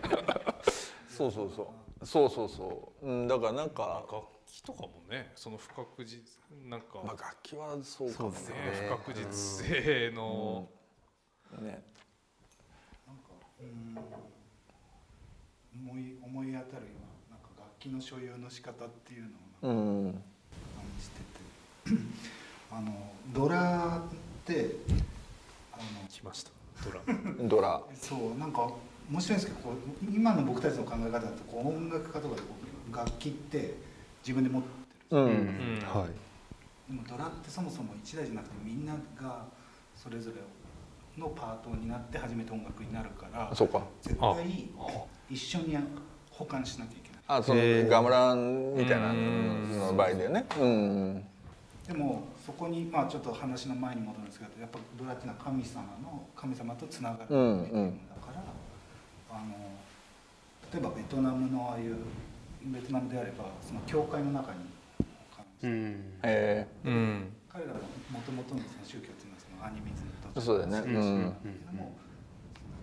[1.10, 2.06] そうそうそう。
[2.06, 6.22] そうそうそう、うん、だからなんか、楽器とかもねその不確実
[6.66, 8.36] なんか、まあ、楽器はそうかもね。
[8.38, 8.44] ね
[8.90, 10.70] 不確実性の、
[11.62, 11.84] ね。
[15.76, 16.92] 思い思い当たるよ
[17.30, 20.12] うななんか楽器の所有の仕方っていうのをうん。
[20.14, 20.22] 感
[21.00, 22.20] じてて。
[22.72, 24.76] あのドラって
[25.74, 26.52] あの来ました
[26.84, 27.48] ドラ。
[27.48, 27.82] ドラ。
[27.96, 28.70] そうなんか
[29.12, 32.36] 面白いんですけどこう今の僕たちの考え方だとこう音楽家とか
[32.94, 33.76] 楽器って
[34.24, 34.68] 自分で持って
[35.16, 35.32] るううん。
[35.32, 35.80] ん。
[35.86, 36.92] はい。
[36.92, 39.46] でもドラってそもそも1台じゃなくてみんなが
[39.96, 40.38] それぞれ
[41.22, 43.82] のパートになって初めて音楽になるからそうか。
[44.02, 44.70] 絶対
[45.30, 45.78] 一緒に
[46.32, 47.20] 保管しなきゃいけない。
[47.28, 50.46] あそのガムランみたいなうんの場合だよね。
[50.60, 51.24] うん。
[51.88, 58.44] でもそこにまあちょっと話の前に戻るんですけどやっぱドラっていうのは神様の神様とつながるうんメディウムだから、
[59.30, 59.54] あの
[60.74, 61.98] 例えばベトナムのああいう
[62.66, 64.66] ベトナムであればその教会の中に
[64.98, 66.14] 保管して、うん。
[66.24, 67.78] えうん彼らの
[68.10, 70.92] もともとのその宗教っていうのはそのアニミズムとー、そうだよね。
[70.92, 71.22] ううん。
[71.30, 71.34] ん。
[71.46, 71.94] けども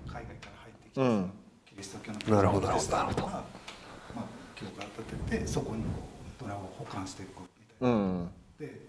[0.07, 1.33] 海外から入ってきた、うん
[1.67, 4.25] キリスト教の教がまあ、
[4.55, 5.89] 教会を建ててそこにこ
[6.39, 7.97] うドラを保管していくみたいな。
[7.97, 8.31] うん。
[8.61, 8.87] で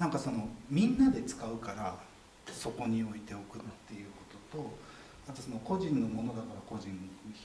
[0.00, 1.94] なんかそのみんなで使うから
[2.46, 4.70] そこに置いておくっていうことと
[5.28, 6.88] あとその個人のものだから個人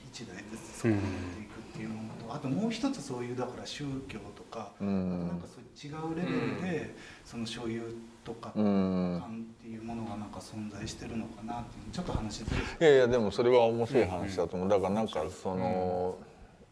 [0.10, 5.28] 一台ずつそこに置いていくっていうものとあともう一つそういうだから宗教とか、うん。
[5.28, 14.70] なんかそういう違うレベルでその所有とかうん感っていうものがなんか存在してるのかなっていうちょっと話ずれていやいやでもそれは面白い話だと思う。
[14.70, 16.18] だからなんかその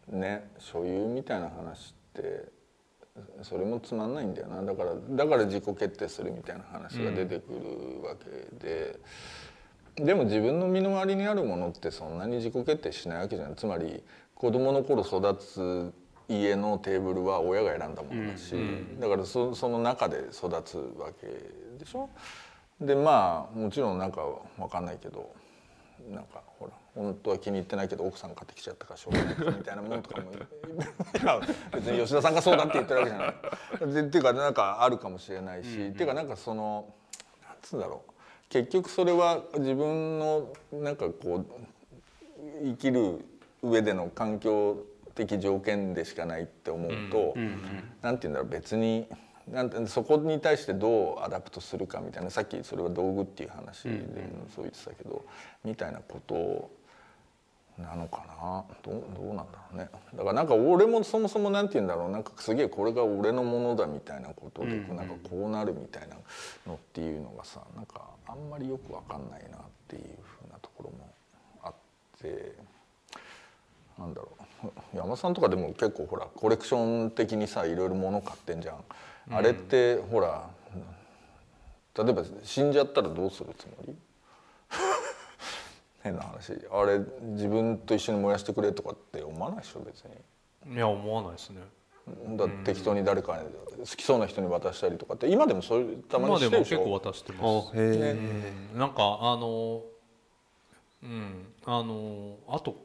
[0.08, 2.53] ね所有みたいな話って
[3.44, 4.62] それもつまんないんだよな。
[4.64, 9.00] だからだから自己決定するみたいな話が出てくるわけで、
[9.96, 15.94] でも自分の身の回りにあるものってそんなに自己決定しないわけじゃないつまり子供の頃育つ
[16.28, 18.56] 家のテーブルは親が選んだものだし、
[19.00, 21.28] だからそその中で育つわけ
[21.78, 22.10] でしょ。
[22.82, 24.22] でまあもちろんなんか
[24.58, 25.32] わかんないけど
[26.10, 30.32] なんかほら本当は気に入ってないけど奥さん買ってきちゃったからしょうがないかみたいなものとかも。
[31.72, 33.94] 別に吉田さんがそうだって言ってるわけじゃない。
[33.94, 36.94] でっていうかなんかあるかもしれないし、っていうかなんかその
[37.44, 38.12] なんつうんだろう
[38.50, 41.46] 結局それは自分のなんかこう
[42.64, 43.26] 生きる
[43.64, 47.60] 上での環境的条件でしかないって思うと、うん
[48.02, 49.08] なんて言うんだろう別に
[49.50, 53.98] なんてそこに対してどうアダプトするかみたいなさっきそれは道具っていう話でも
[54.56, 55.26] そう言ってたけど、
[55.66, 56.70] みたいなこと
[57.78, 58.64] なのかな？
[58.84, 59.90] どうどうなんだろうね。
[60.14, 62.12] だからなんか俺もそもそもなんて言うんだろう。
[62.12, 66.16] なんかすげえこれが俺のものだみたいなことで、うんなんかこうなるみたいな
[66.68, 71.14] のっていうのがさなんかあんまりよくわかんないなっていうふうなところも
[71.64, 71.74] あっ
[72.22, 72.54] て
[73.98, 74.44] なんだろう。
[74.96, 78.78] 山さんとかでも結構ほらコレクション的にさいろいろ物買ってんじゃん、
[79.36, 80.48] あれってほら
[81.98, 83.96] 例えば死んじゃったらどうするつもり？
[86.04, 86.54] 変な話。
[86.72, 90.04] あれ自分と一緒に燃やしてくれとかって思わないでしょ別
[90.68, 90.76] に。
[90.76, 91.62] いや思わないですね。
[92.36, 96.80] だって適当に誰かに好きそうな人に渡したりとかって今でもそういうたまに今でもしてるでしょ。
[96.80, 97.68] 結構渡してあます。
[97.70, 98.80] へえうん。
[98.80, 99.82] なんかあの
[101.04, 101.48] うん。
[101.66, 102.76] あのあと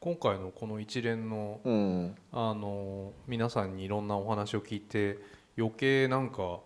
[0.00, 2.16] 今回のこの一連のうん。
[2.32, 5.18] あの皆さんにいろんなお話を聞いて
[5.56, 6.60] 余計なんか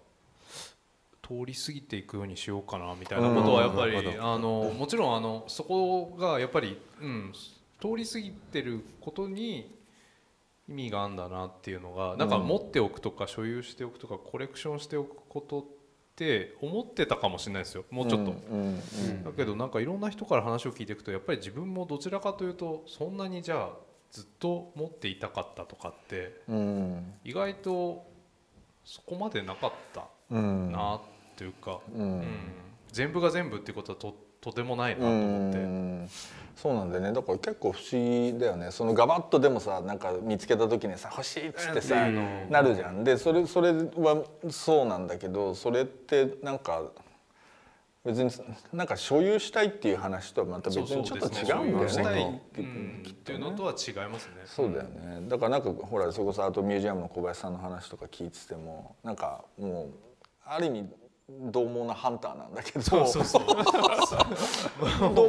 [1.26, 7.32] 通り過ぎていくようにしようかなみたいなことはやっぱりあのもちろんあのそこがやっぱり、うん、
[7.80, 9.74] 通り過ぎてることに
[10.68, 15.64] 意味があるんだなっていうのがなんか持っておくとか所有しておくとかコレクションしておくことっ
[16.14, 17.84] て思ってたかもしれないですよ。
[17.90, 18.30] もうちょっと。
[18.30, 23.76] うんうんだけどなんかいろんな人から話を聞いていくとやっぱり自分もどちらかというとそんなにじゃあ
[24.12, 27.14] ずっと持っていたかったとかってうん。
[27.24, 28.06] 意外と
[28.84, 31.00] そこまでなかったうんな
[31.36, 32.20] というか、ううん。
[32.20, 32.24] ん
[32.92, 35.58] 全部が全部っていうことはととてもないなとう思って。
[35.58, 36.08] ん。
[36.56, 37.12] そうなんだよね。
[37.12, 38.70] だから結構不思議だよね。
[38.70, 42.50] そのガバッとでもさなんか見つけた時にさ欲しいっつってさうん。
[42.50, 43.04] なるじゃん。
[43.04, 46.82] でそれそれはそうなんだけどそれってなんか
[48.06, 48.30] 別に
[48.72, 51.88] なんか所有したいっていう話とはまた別にちょっと違うんだよね。
[51.88, 54.34] そうんっていうのとは違いますね。
[54.46, 59.88] そうだよねだからなんかほらそれこそあとミュージアムの小林さんの話とか聞いててもなんかもう
[60.46, 60.88] ある意味
[61.28, 62.82] 獰猛なハンターなんだけど。
[63.06, 63.24] そう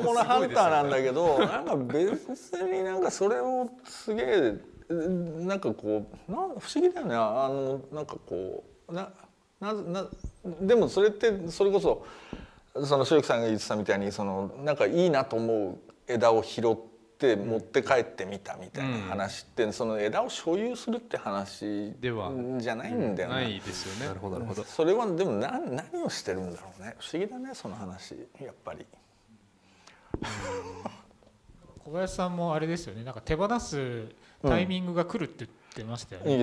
[0.03, 4.53] 猛なハンターなんだけどなんか別になんかそれをすげえ
[4.89, 7.15] なんかこうなん不思議だよね。
[7.15, 9.11] あのなんかこうな
[9.59, 10.07] なな
[10.61, 12.05] でもそれってそれこそ
[12.85, 16.75] その塩木さんが言ってたみたいにそのなんかいいなと思う枝を拾っ
[17.17, 23.35] て持って帰ってみたみたいな話って、その枝を所有するって話ではじゃないんだよね。
[23.35, 24.07] ないですよね。
[24.07, 24.63] なるほどなるほど。
[24.63, 26.95] それはでも何何をしてるんだろうね。
[26.99, 28.85] 不思議だねその話やっぱり。
[31.83, 33.03] 小林さんもあれですよね。
[33.03, 34.07] なんか手放す
[34.41, 36.35] タイミングが来るって言ってましたよね、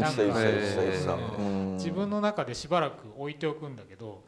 [1.38, 1.74] うん。
[1.74, 4.22] 自分の中でしばらく置いておくんだけど、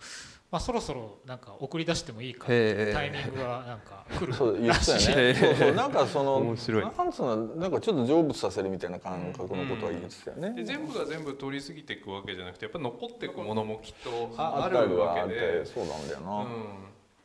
[0.48, 5.30] まあ、そろそろなんか送り出してもいいかってタイミングがなんか来るそう言ってたよへね。
[5.30, 6.85] えそうそうなんかその面白い。
[6.85, 10.50] なんつうのなんかちょっと成仏させるみたいな感覚のことは言ってたよね。
[10.50, 16.42] で全部が全部通り過ぎていくわけじゃなくてやっぱ残っていくものもきっとあるわりはあってけで、そうなんだような。
[16.44, 16.46] ん、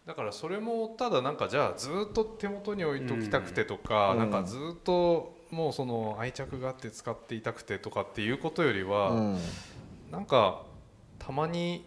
[0.08, 4.18] だからそれもただなんかじゃあずっと手元に置いときたくてとか、うん。
[4.18, 9.38] なんかずっともうその愛着があって使っていたくてとかっていうことよりは、うん。
[10.10, 10.64] なんか
[11.20, 11.86] たまに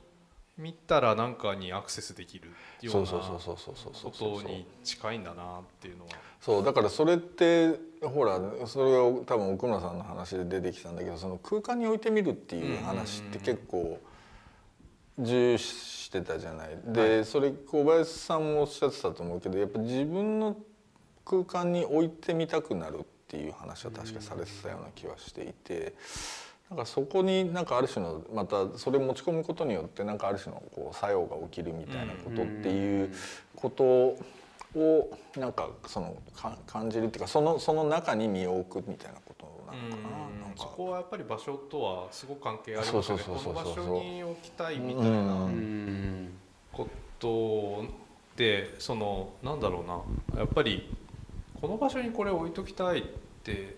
[0.57, 2.49] 見たらなんかにアクセスできる
[2.81, 6.12] ようそうなそうそうそうそうそうそうことに近いんだなっていうのは。
[6.40, 13.99] そうだからそれってほらそれが多分奥村さんの話で出てきたんだけどその空間に置いてみるっていう話って結構
[15.19, 16.79] 重視してたじゃない。
[16.87, 20.57] でそれ小林さんもおっしゃってたと思うけどやっぱ自分の
[21.25, 25.95] 空間に置いてみたくなるっていう話は確かされてたような気はしていて。
[26.70, 33.14] なんかそこになんかある種のまたそれ持ち込むことによってなんかある種のこう作用が起きるみたいなことっていう
[33.55, 40.46] ことをなんかそのか感じるっていうかそのその中に身を置くみたいなことなのかな？
[40.48, 43.22] なんそこはやっぱり場所とはすごく関係ありますよね。
[43.24, 45.48] この場所に置きたいみたいな
[46.72, 46.88] こ
[47.20, 47.85] と
[48.37, 49.83] でそのなんだろ
[50.33, 50.90] うなやっぱり
[51.61, 53.03] この場所にこれ置いときたいっ
[53.44, 53.77] て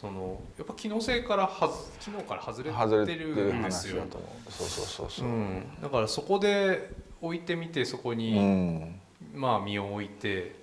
[0.00, 2.70] そのやっぱ機能性からはず機能から外れ
[3.04, 4.04] ててるるんですよ。
[4.48, 5.28] そうそうそうそう。
[5.28, 5.28] う。
[5.32, 9.00] ん、だからそこで置いてみてそこうに、ん。
[9.34, 10.54] まあ身を置いて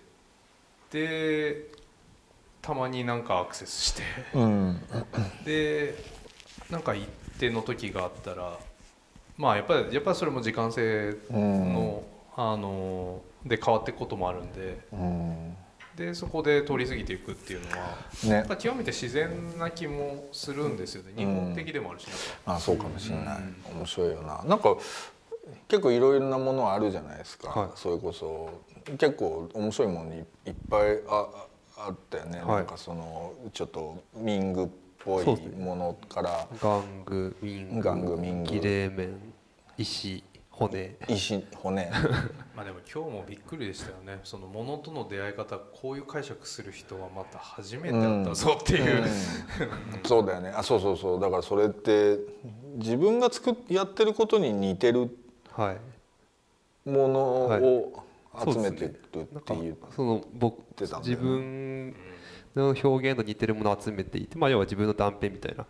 [0.89, 1.65] で
[2.62, 4.03] たまになんかアクセスして。
[4.36, 4.82] うん。
[5.43, 5.95] で
[6.70, 7.05] なんか一
[7.38, 8.57] 定の時があったら
[9.36, 11.74] まあやっぱりやっぱりそれも時間性うん。
[11.74, 12.03] の、
[12.38, 14.80] あので変わっていくこともあるんで。
[14.93, 15.57] うん
[15.96, 17.78] でそこで通り過ぎていくっていうのは
[18.26, 21.14] やね極めて自然な気もするんですよね。
[21.16, 22.08] 日本的でもあるし
[22.46, 23.38] あそうかもしれない、
[23.74, 24.43] 面白いよな。
[24.43, 24.76] なんか
[25.68, 27.70] 結構いろいろなものあるじゃないですか、はい。
[27.76, 28.50] それこそ
[28.98, 31.28] 結構面白いものにいっぱいあ
[31.78, 32.48] あったよね、はい。
[32.48, 34.68] なんかそのちょっと民具っ
[35.00, 35.64] ぽいそうですね。
[35.64, 36.48] ものから。
[36.60, 39.18] 玩具民具玩具民具儀礼面
[39.78, 40.24] 石
[40.58, 40.97] 骨。
[41.10, 41.91] 石骨。
[42.56, 44.20] まあでも今日もびっくりでしたよね。
[44.24, 49.10] そのものとの出会い方こういう解釈する人はまた初めて会ったぞっていう、うん。
[50.03, 50.49] そうだよね。
[50.49, 51.20] あそうそうそう。
[51.20, 52.18] だからそれって
[52.78, 55.10] 自分が作っやってることに似てる
[55.51, 56.89] はい。
[56.89, 58.03] ものを
[58.38, 58.53] はい。
[58.53, 60.64] 集めてるっなんかていうその僕ね。
[60.99, 61.95] 自分
[62.56, 65.66] の表現と似てるものを集めていて、まあ、要は自分の断片みたいな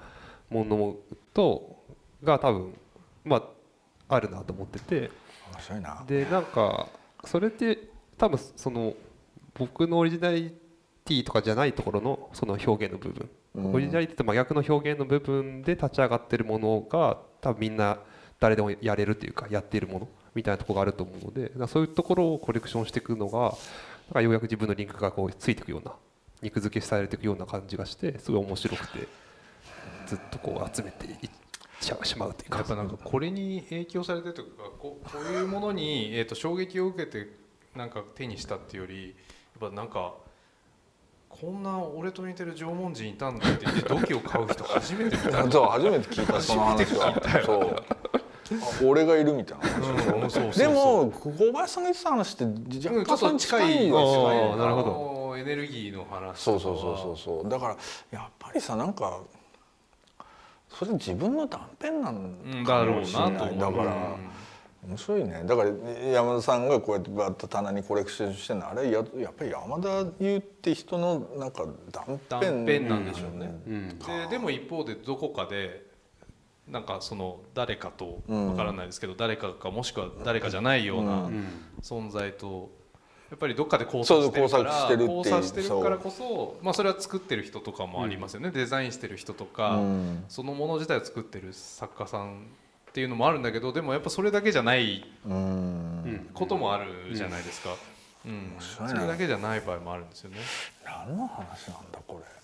[0.50, 0.96] もの
[1.34, 1.78] と
[2.24, 2.74] が多分
[3.24, 3.44] まあ
[4.08, 5.12] あるなと思ってて。
[5.54, 6.04] 面白いな。
[6.08, 6.88] でなんか
[7.24, 8.94] それって多分その
[9.54, 10.54] 僕のオリジナリ
[11.04, 13.74] ティとかじゃないところのその表現の部分、うん。
[13.74, 18.00] オリジナリティと真逆の表現の部分で立ち上がってるものが多分みんな
[18.40, 23.58] 誰でもやれるというかやっているものみたいなところがあると思うのでそういうところをコレクションしていくのがか
[24.16, 25.94] らようやく自分のリンクがこうついていくような
[26.42, 29.08] 肉付けされていくような感じがしてすごい面白くて
[30.06, 31.45] ずっとこう集めていっちゃう
[31.80, 32.58] しまうというか。
[32.60, 37.30] やっぱなんかこれに影響されてるというかこうこういうものに、えー、と衝撃を受けて
[37.76, 39.16] なんか手にしたっていうより
[39.60, 40.14] やっぱなんか
[41.30, 45.44] こんな俺と似てる縄文人いたんだって言って土器を買う人初めて見た。
[45.52, 47.44] そう初めて聞いた その話は。
[47.46, 47.76] そう。
[47.76, 48.06] あ
[48.86, 55.38] 俺がいるみたいな話でも小林さんが言ってた話ってうん若干それに近いはよ近いあーなるほど。
[55.38, 57.50] エネルギーの話そうそうそうそうそう。
[57.50, 57.78] だから
[58.12, 59.20] やっぱりさなんか
[60.78, 63.60] それ自分の断片なんだろうなないと思う。
[63.60, 64.18] だから
[64.88, 65.44] 面白いね。
[65.46, 65.70] だから
[66.12, 73.56] 山田さんがこうやってバッと棚にコレクションしてるのあれややっぱり山田優って人のなんか断片断片なんでしょうね。
[73.68, 74.00] うん。
[74.00, 75.86] ででも一方でどこかで
[76.68, 78.50] なんかその誰かとうん。
[78.50, 81.48] わからないですけど、誰かかもしくは誰かじゃないようなうん。
[81.82, 82.70] 存在と
[83.30, 90.26] やっぱりどっかで交差してるから交差してるっていう交差してるからこそまあそれは作ってる人とかもありますよね、デザインしてる人とか、うん。
[90.30, 92.48] そのもの自体を作ってる作家さん
[92.90, 96.30] っていうのもあるんだけどでもやっぱそれだけじゃないうん。
[96.34, 97.76] こともあるじゃないですか、
[98.26, 98.54] うん。
[98.60, 98.96] 白いね。
[98.96, 100.38] それだけじゃない場合もあるんですよね。
[100.86, 102.36] 何の話なんだこれ。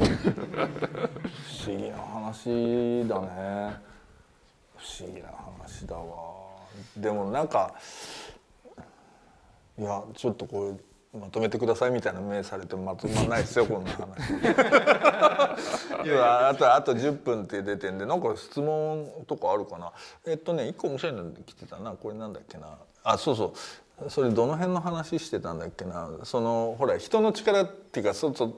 [0.00, 3.90] 不思議な話だね。
[4.76, 6.40] 不思議な話だわ。
[6.96, 7.74] でもなんか
[9.80, 10.78] いやちょっとこ
[11.14, 14.06] うまとめてくださいみたいな目されてもまとまらないですよこんな話。
[16.06, 19.90] いやあとあと10分って出てんでなんか質問とかあるかな。
[20.26, 21.92] えっとね一個面白いの来てたな。
[21.92, 22.78] これなんだっけな。
[23.02, 24.10] あそうそう。
[24.10, 26.08] それどの辺の話してたんだっけな。
[26.22, 28.54] そのほら人の力っていうかそそ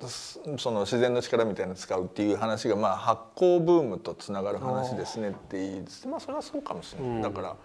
[0.59, 7.57] その自然の力みたいなの使うっていう話が、まあ、発酵ブームとつながる話ですねって言いつつまあそれはそうかもしれない、だから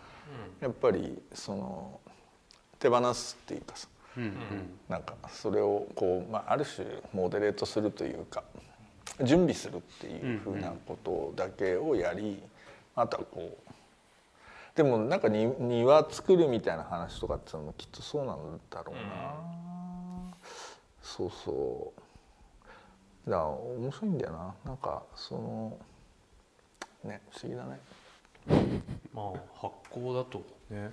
[0.62, 2.00] やっぱりその
[2.80, 3.88] 手放すっていうかさ。
[4.18, 4.32] うんうん。
[4.90, 8.44] なんかそれをこう、まあ、ある種モデレートするというか
[9.22, 12.42] 準備するっていうふうなことだけをやり
[12.96, 13.68] あとはこう
[14.76, 20.34] でもなんかに庭作るみたいな話とかっていうのもきっとそうなんだろうな、
[21.02, 21.94] そうそ
[23.26, 23.30] う。
[23.30, 24.56] だから面白いんだよな。
[24.66, 25.78] なんかその
[27.04, 27.80] ね不思議だね。
[29.14, 30.44] まあ発酵だと。
[30.70, 30.92] ね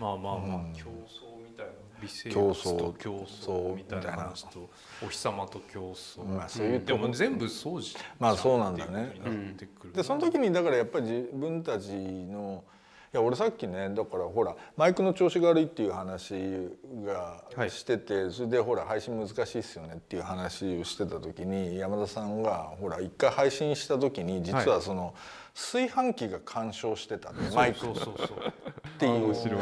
[0.00, 0.72] まあまあまあ、うん。
[0.72, 1.72] 競争みたいな。
[2.00, 4.12] 微生競物と争競争みたいな。
[4.12, 4.70] 話と
[5.04, 9.12] お日様と競争、まあそういうでも全部そうじまあそうなんだね。
[9.18, 9.92] うふうになってくる。
[9.92, 12.64] でその時にだからやっぱり自分たちの
[13.12, 16.70] いや俺さっきねだからほらマイクの調子が悪いっていう話
[17.04, 17.70] がはい。
[17.70, 25.12] してて、それでほら配信難しいっすよねっていう話をしてた時に山田さんがほら一回配信した時に実はその
[25.54, 28.14] 炊飯器が干渉してたってマイクっそうそう。
[28.18, 28.52] そう
[28.98, 29.26] ていう。
[29.26, 29.60] 面白い。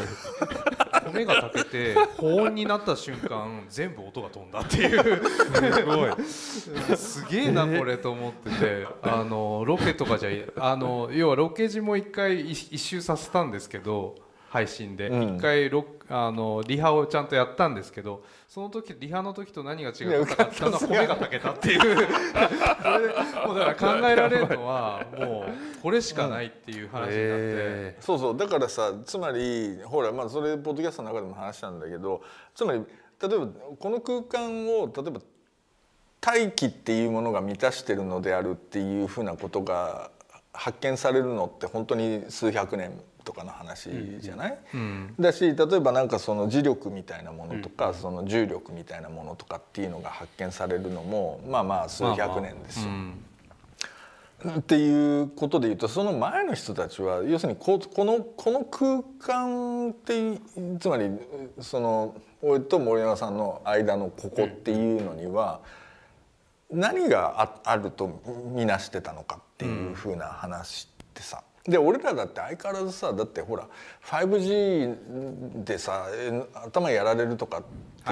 [1.13, 5.29] 米が炊けて保温になった瞬間全部音が飛んだっていう。
[5.29, 6.97] すごい。
[6.97, 8.87] すげえなこれと思ってて。
[9.03, 10.31] あのロケとかじゃ
[10.73, 14.17] あの要はロケ地も一回一一周させたんですけど
[14.51, 15.09] 配信で。
[15.09, 15.37] うん。
[15.37, 20.67] 一回ロあのリハをちゃんとやったんですけどその時リハの時と何が違うかった。
[20.67, 21.97] のは米が炊けたっていう。
[23.47, 27.15] もうだから考えられるのはもうこれしかないっていう話になって。
[27.17, 28.37] えそうそう。
[28.37, 32.23] だからさつまりほらまあそれポッドキャストの中でも話したんだけど
[32.55, 32.85] つまり
[33.21, 35.21] 例えばこの空間を例えば
[36.21, 40.11] 大気っていうものが満たしてるのであるっていうふうなことが
[40.53, 45.15] 発見されるのって本当に数百年とかの話じゃない、うん。
[45.21, 52.89] だし例えばなんかその磁力みたいなものとか、その重力みたいなものとかっていうのが発見されるのもまあまあ数百年ですよ。
[52.89, 53.25] うん。
[54.61, 60.39] っていうことで言うとその前の人たちは要するにここのこの空間って
[60.81, 61.11] つまり
[61.61, 65.61] その俺と森山さんの間のここっていうのには
[66.71, 68.23] 何がああると
[68.55, 73.67] 見なしてたのかっていうふうな話ってさで俺らだって相変わらずさだってほら
[74.05, 77.63] 5G でさえ頭やられるとかっ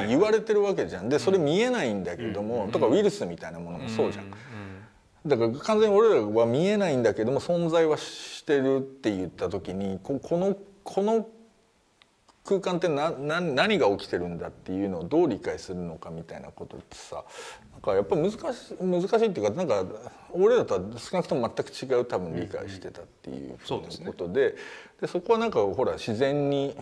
[0.02, 1.08] て言われてるわけじゃん。
[1.08, 4.30] でそれ見えないんだけども、とかウイルスみたいなものもそうじゃん。
[5.26, 11.26] だから完全に俺らは見えないんだけども存在はしてるって言った時にここのこの
[12.46, 17.24] 空間ってなな何が起きてるんだっていうのをどう理解するのかみたいなことってさ
[17.72, 18.40] なんかやっぱ難しい
[18.80, 19.84] 難しいっていうかなんか
[20.32, 23.58] 俺らとは少なくとも全く違う多分理解してたっていう
[24.06, 24.54] ことで,、
[25.00, 26.76] でそこはなんかほら自然に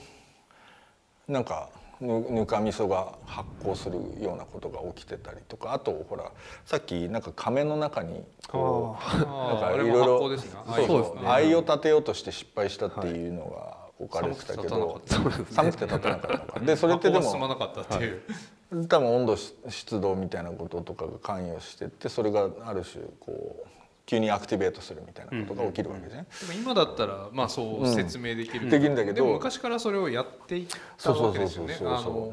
[1.27, 6.31] なんかぬぬかみそが発酵するようなことが起きてたりとかあとほら
[6.67, 10.61] さっきなんか亀の中にこうなんかいろいろですね。
[10.77, 15.31] そうそうですね愛を立てようとして失敗したっていうのが置かれてたけど、寒
[15.71, 23.69] くて立てなかったのかで それってでも進まなかったっていう、多分温度湿度みたいなこととかが関与してってそれがある種こう
[24.07, 30.67] 急にアクティベートするみたいなことが起きるわけじゃない、でも今だったらまあそう説明できる、うんできるんだけどでも昔からそれをやっていっ
[31.01, 31.79] たわけですよね。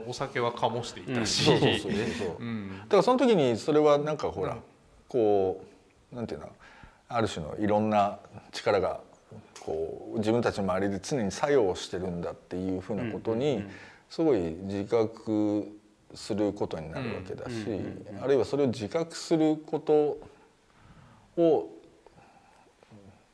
[0.08, 2.38] お酒は醸していたし、そうそうそうそう。
[2.40, 2.80] うん。
[2.80, 4.58] だからその時にそれはなんかほら、
[5.08, 5.64] こ
[6.12, 6.50] うなんていうの
[7.08, 8.20] ある種のいろんな
[8.52, 9.00] 力が
[9.66, 13.64] こう自分たちの周りで常に作用してるんだっていうふうなことに
[14.10, 15.68] すごい自覚
[16.14, 17.54] することになるわけだし、
[18.22, 20.20] あるいはそれを自覚すること
[21.38, 21.70] を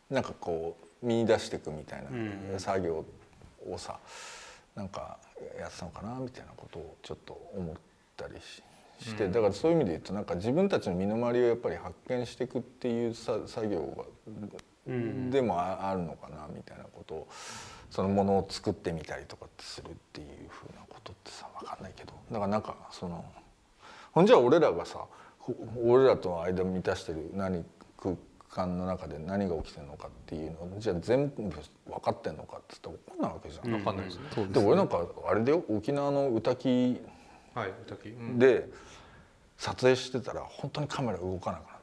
[0.10, 2.04] なんかこう見出していくみたい
[2.54, 3.06] な作業
[3.68, 3.98] をさ
[4.76, 5.18] なんか
[5.60, 7.76] やってたのかなみたいなことをちょっと思っ
[8.16, 8.62] たりし
[9.00, 14.04] してだからそういう意味で言うとなんか自分たちの身の回りをやっぱり発見していくっていうさ作業が
[15.30, 17.28] でもああるのかなみたいなことを
[17.90, 22.14] そのものを作ってみたりとかってするっていうふうなことってさ分かんないけど。
[22.32, 23.24] だからなんかその
[24.12, 25.06] ほんじゃ俺らがさ
[25.40, 27.64] ほ俺らとの間満たしてる何
[27.98, 28.16] 空
[28.50, 33.74] 間の中で何が起きてるのかっていうのをじゃあ全部分かってんのかって言ったら分かんないわけじゃん。
[33.74, 37.02] わかんないですね、で俺なんかあれでよ沖縄の歌木
[38.38, 38.70] で
[39.58, 41.77] 撮影してたら本当にカメラ動かなくな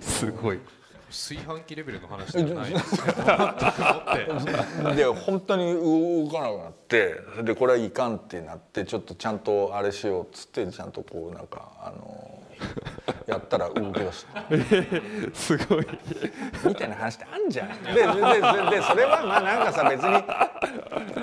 [0.00, 0.60] すごい。
[1.10, 2.70] 炊飯器レベルの話じゃない。
[4.96, 12.42] です本当に動かなくなってでこれはいかんってなってちょっとちゃんとあれしようっつってちゃんとこうなんかあの
[13.26, 14.44] やったら動き出した。
[15.32, 15.86] すごい。
[16.64, 17.82] みたいな話ってあんじゃん。
[17.82, 20.24] ででででそれはまあなんかさ別に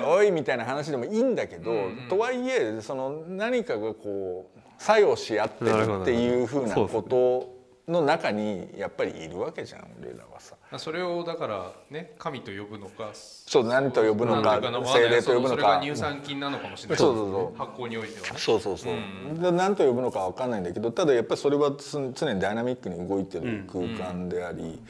[0.06, 1.72] おい」みたいな話でもいいんだけど、
[2.08, 7.52] とはいえその何かがこう作用し合ってるっていうふうなこと
[7.90, 10.56] の中にやっぱりいるわけじゃん俺らはさ。
[10.78, 15.80] それをだからね神と呼ぶのかそう何と呼ぶのか精霊と呼ぶのそれがか。
[15.84, 16.98] 乳酸菌なのかもしれない。
[16.98, 17.58] そうそうそう。
[17.58, 18.38] 発酵においてはね。
[18.38, 18.94] そうそうそう、
[19.38, 24.80] で何と呼ぶのかわかんないんだけどただやっぱりそれはつ常にダイナミックに動いてる空間であり、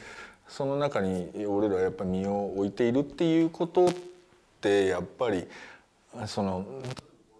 [0.47, 3.89] その中に俺らはやっぱり身を置いているっていうことっ
[4.61, 5.45] てやっぱり
[6.27, 6.65] その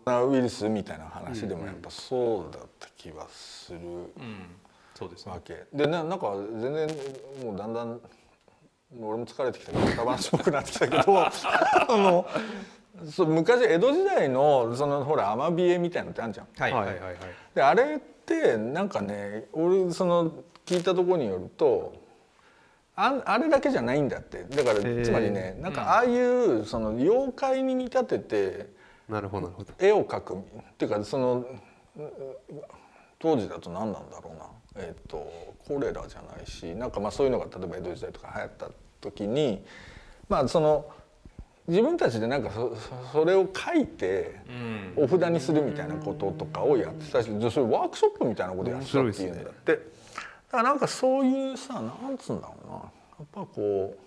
[0.06, 4.08] ナウイルスみたいな話でもやっぱそうだった気はするうん。
[4.94, 5.32] そうですね。
[5.34, 5.66] わけ。
[5.74, 6.88] でななんか全然
[7.44, 8.00] もうだんだん
[9.02, 11.32] 俺も疲れてきたけど歌話っぽくなってきたけど あ
[11.90, 12.26] の
[13.12, 16.48] そう昔江戸時代のそのほらアマビエみたいなのってあるじゃん。
[16.58, 16.72] はい。
[16.72, 16.86] はい。
[16.88, 17.16] はいはい
[17.54, 20.32] であれってなんかね俺その
[20.66, 21.94] 聞いたところによると
[22.96, 24.44] ああれだけじゃないんだって。
[24.46, 25.04] だからー。
[25.04, 28.75] つまりねなんかああいうその妖怪に見立てて
[29.10, 29.48] なるほど。
[29.48, 30.34] なるほど絵を描く。
[30.34, 30.38] っ
[30.78, 31.46] ていうかその
[31.98, 32.12] うん
[33.20, 35.32] 当時だと何なんだろうな、えっと
[35.68, 38.70] コレラじゃないしなんかまあそういうのが例えば江戸時代とか流行った
[39.02, 39.64] 時に
[40.28, 40.86] まあその
[41.68, 45.04] 自分たちでなんかそそそれを書いてうん。
[45.04, 49.80] お札にするみたいなこととかをやってたしでそれワークショップみたいなことやってたっていうんだって、だ
[50.52, 52.74] からなんかそういうさなんつうんだろうな。
[52.76, 52.82] や
[53.24, 53.98] っぱこう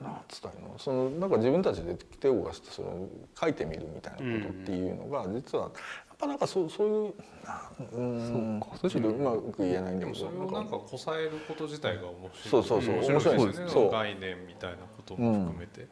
[0.00, 0.74] なんつったらいいの？
[0.78, 3.08] そのなんか自分たちで手を動かしてその
[3.40, 5.72] 書いてみるみたいなことっていうのが実はやっ
[6.18, 7.14] ぱなんかそうそういう
[7.44, 8.60] なうん。
[8.60, 8.88] そうか。
[8.88, 12.32] ちょっとうまく言えないんだけでもそれどをなんかこさえること自体が面白い。
[12.50, 13.60] そうそうそう面白いです。
[13.60, 13.88] ね。
[13.90, 15.86] 概念みたいなことも含めて、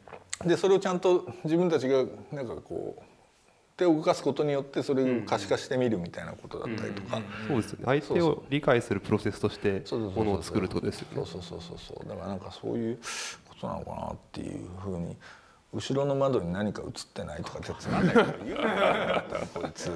[0.45, 3.01] でそれをちゃんと自分たちがなんかこう
[3.75, 7.85] 手を動かすことによってそれを可視化してみるみたいなことだったりとか、そうですよね。
[7.85, 10.23] 相手を理解するプロセスとしてそうそうそうそう。
[10.25, 11.15] ものを作るってことですよね。
[11.15, 12.07] そうそうそうそうそう。
[12.07, 12.99] だからなんかそういう
[13.63, 15.15] ことなのかなっていうふうに
[15.73, 19.91] 後ろの窓に何か映ってないとかってつまんないこと言うなだったらこいつ。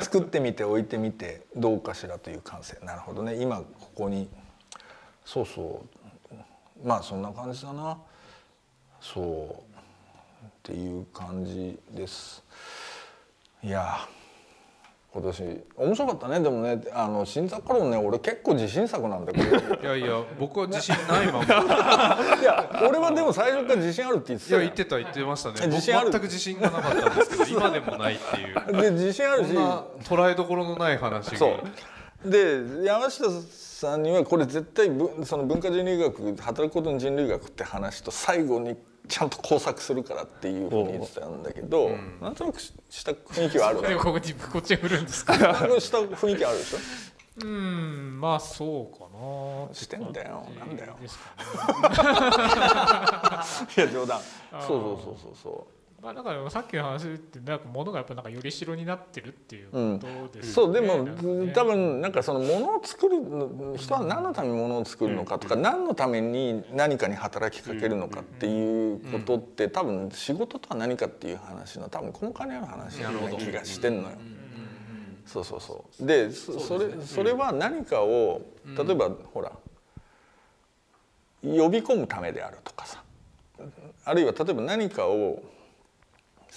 [0.00, 2.78] 作ってみて置いてみてどうかしらという感性。
[2.84, 3.34] なるほどね。
[3.42, 4.28] 今ここに
[5.24, 5.84] そうそ
[6.32, 6.86] う。
[6.86, 7.98] まあそんな感じだな。
[9.00, 9.52] そう。
[10.46, 12.44] っていう感じです。
[13.64, 14.06] いや
[15.12, 15.64] 今年。
[15.76, 16.80] 面白かったねでもね。
[16.92, 19.56] あの新作論ね俺結構自信作なんだけど。
[19.56, 21.44] いやいや僕は自信ないまま
[22.40, 25.66] いや俺はでも最初から自信あるって言っていや言ってた言ってましたね。
[25.66, 26.10] 自信ある？
[26.10, 28.80] 僕全く自信がなかったんですけど今でもないっていう。
[28.82, 29.48] で自信あるし。
[29.48, 31.48] そんな捉えどころのない話がそ
[32.24, 32.30] う。
[32.30, 38.76] で山下さんにはこれ絶対ぶその文化人類学働くことの人類学って話と最後に
[39.08, 41.90] ちゃんと工作するからっていうふうに言ってたんだけど、
[42.20, 42.72] なんとなくし
[43.04, 46.78] た雰囲気はあるここにこっちに振るんですかした雰囲気あるでしょ？
[47.44, 49.04] うんまあそうか
[49.68, 49.72] な。
[49.74, 50.44] してんだよ。
[50.58, 50.94] なんだよ。
[51.00, 51.06] ね。
[53.76, 54.20] いや冗談。
[54.20, 54.24] そ
[54.56, 59.98] うそうそうそうそうまあ、だからさっきの話ってなんか物がやっぱなんかより代になってるっていうこ
[60.32, 61.52] とですそうでも、ね。
[61.52, 63.16] 多分なんかその物を作る
[63.76, 74.16] 人は何のために物を作るのかとか、何のために何かに働きかけるのかっていうことって、多分仕事とは何かっていう話の多分根幹にある話な気がしてんのよ。
[75.26, 76.06] そうそうそう。
[76.06, 79.50] でそそれそれは何かを例えば、ほら
[81.42, 83.02] 呼び込むためであるとかさ。
[84.04, 85.42] あるいは例えば何かを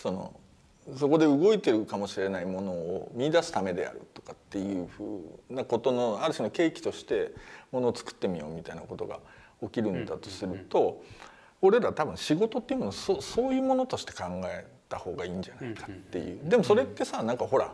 [0.01, 0.33] その
[0.97, 5.03] そこで動いてるかもしれないものを見出すためであるとかっていうふ
[5.49, 7.31] うなことのある種の契機として
[7.71, 9.19] ものを作ってみようみたいなことが
[9.61, 11.03] 起きるんだとすると、
[11.61, 16.39] 俺ら多分仕事っていうものをそそういうものとして考えた方がいいんじゃないかっていう。
[16.49, 17.71] でもそれってさなんかほら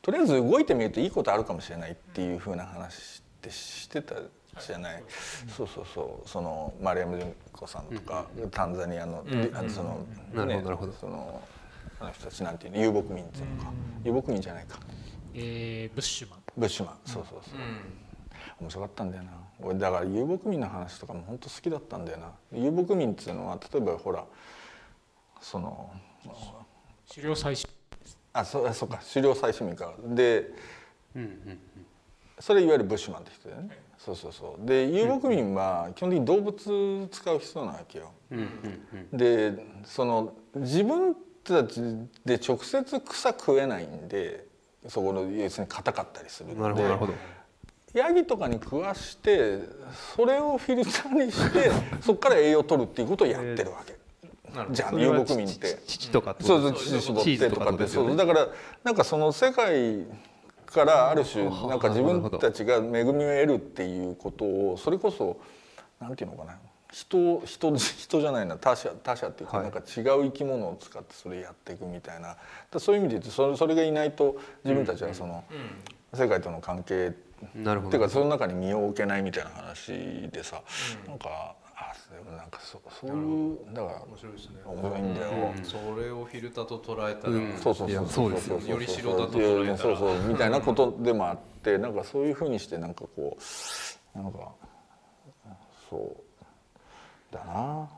[0.00, 4.14] とりあえず動いてみるといいことあるかもしれないっていうふうな話ってしてた
[4.60, 5.02] じゃない、
[5.48, 6.28] そうそうそう。
[6.28, 10.92] その丸山純子さんとか、タンザニアの,、あのそのなるほどなるほど。
[10.92, 11.42] その
[12.04, 12.78] あの人たちなんていうの？
[12.78, 13.72] 遊牧民っていうのか、
[14.04, 14.78] 遊牧民じゃないか。
[15.34, 16.38] えーブッシュマン。
[16.56, 16.96] ブッシュマン。
[17.04, 17.58] そうそうそう、
[18.60, 19.30] 面白かったんだよな。
[19.60, 22.32] 俺だから遊牧民の話とかも本当好きだったんだよな。
[22.52, 24.24] 遊牧民っていうのは例えばほら
[25.40, 25.90] その
[27.08, 27.72] 狩猟採取
[28.32, 29.00] あそそうか。
[29.12, 29.94] 狩猟採取民か。
[30.08, 30.50] で
[31.14, 31.58] うんうん
[32.40, 34.66] それいわゆるブッシュマンって人だよね、そうそうそう。
[34.66, 38.46] で遊牧民は基本的に動物使う人なわけよ、うんうん
[39.12, 39.16] うん。
[39.16, 41.14] でその自分
[41.52, 41.80] たち
[42.24, 44.46] で直接草食えないんで
[44.88, 46.84] そこの要するに硬かったりするので。
[47.94, 49.60] ヤギとかに食わして
[50.16, 51.70] それをフィルターにして
[52.02, 53.96] そこから栄養取るっていうことをやってるわけ、
[54.72, 55.78] じゃあ遊牧民って。
[55.86, 58.48] 父とかってそうそう乳絞ってとかってそうだから
[58.82, 60.06] なんかその世界
[60.66, 65.36] からある種はあなんか自分たちが恵みを得るっていうことをそれこそ
[66.00, 66.58] なんていうのかな
[66.94, 68.56] 人人人じゃないな。
[68.56, 69.70] 他者他者っていうかはい。
[69.70, 72.36] なんか違う生き物を使ってそれやっていくみたいな。
[72.78, 75.42] そういう意味で言うとそれそれがいないと自分たちはその
[76.12, 77.12] 世界との関係
[77.56, 77.88] なるほど。
[77.88, 79.90] っていうかその中に身を置けないみたいな話
[80.32, 80.62] でさ、
[81.08, 84.56] なんかあでもなんかそそういうだから面白いですね。
[84.64, 85.54] 面白いんだよ。
[85.64, 87.58] それをフィルターと捉えたら、うん。
[87.58, 89.78] そうそうそういやそうですよより白だと捉えたら。
[89.78, 93.36] そうそうみたいなことでもあってなんかそういうふうにしてなんかこ
[94.14, 94.52] うなんか
[95.90, 96.23] そう
[97.34, 97.88] だな。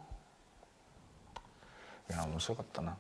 [2.09, 2.97] いや面白かったな。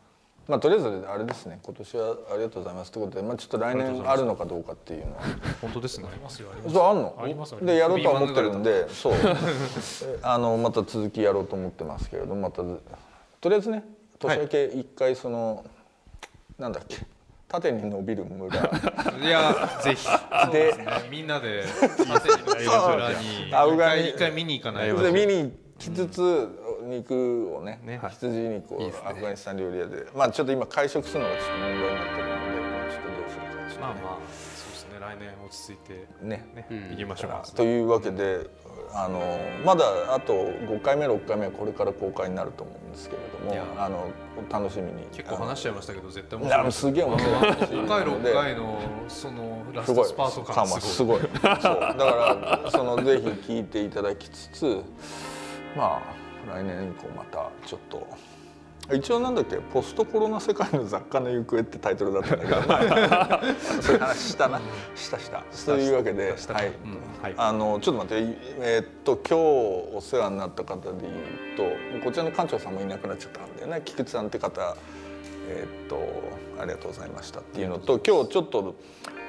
[0.49, 1.59] まあとりあえずあれですね。
[1.63, 2.93] 今年はありがとうございます。
[2.93, 5.23] ということで、まあ、ちょっと来年あるのかどうかっていうのは。
[5.61, 6.09] 本当ですね。
[6.09, 6.51] ありますよ。
[6.53, 7.19] ありますそうあんの？
[7.21, 9.13] ありますありますでやろうとは思ってるんでそう。
[9.15, 12.81] えあのまた続きやろうと思ってますけれどまたと
[13.49, 13.83] りあえずね
[14.19, 15.65] 年明け一回その、
[16.59, 16.99] なんだっけ
[17.49, 18.57] 縦に伸びる村。
[19.21, 20.07] いやぜひ。
[20.53, 20.75] で
[21.11, 23.55] みんなで縦に村に。
[23.55, 25.03] あうがに一回一回見に行かないと。
[25.03, 26.49] で見に行きつつ
[26.85, 28.01] 肉をねね。
[28.03, 34.19] 羊肉をアフガニスタン料理屋でまあちょっと今会食するのがちょっと問題になってるので、まあ、ちょっとどうするかちょっとまあまあ
[34.57, 35.01] そうですね。
[35.01, 36.47] 来年落ち着いてね。
[36.55, 38.49] ね、うん行きましょうというわけで
[38.95, 44.09] あのまだあと5回目6回目はこれから公開になると思うんですけれどもあの
[44.51, 45.07] 楽しみに。
[45.13, 46.65] 結構話しちゃいましたけど絶対面い白い。
[46.65, 51.21] やすげえ面白い6回6回のそのラストスパート感感すごい。
[51.21, 51.81] はすごいそう。
[51.81, 54.83] だからそのぜひ聞いていただきつつ
[55.77, 58.07] まあ来年以降またちょっと。
[58.95, 62.61] 一応なんだっけ「ポストコロナ世界の雑貨の行方」ってタイトルだったんだけど。
[62.69, 64.61] 前 そういう話したな。
[64.95, 65.43] したした。
[65.67, 66.37] というわけで
[67.37, 68.39] あのちょっと待って。
[68.61, 71.65] えーっと今日お世話になった方でいうと
[72.05, 73.83] こちらの館長さんもいなくなっちゃったんだよね。
[73.85, 74.77] 菊池さんって方
[75.49, 75.99] えーっと
[76.61, 78.77] ありがとうございましたっていうのと今日ちょっと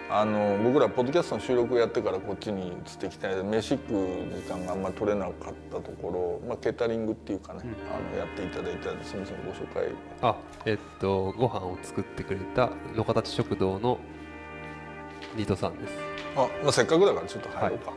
[0.10, 7.60] あの僕らポッドキャストの収録をやってからこっちに移ってきて飯食う時間があんま取れなかったところ、まあ、ケータリングっていうかね、
[7.94, 9.90] あのやっていただいたんですみませんご紹介。
[10.22, 14.00] あえっとご飯を作ってくれた野形食堂の
[15.36, 15.94] リトさんです。
[16.38, 17.94] あ、まあ、せっかくだからちょっと入ろうか、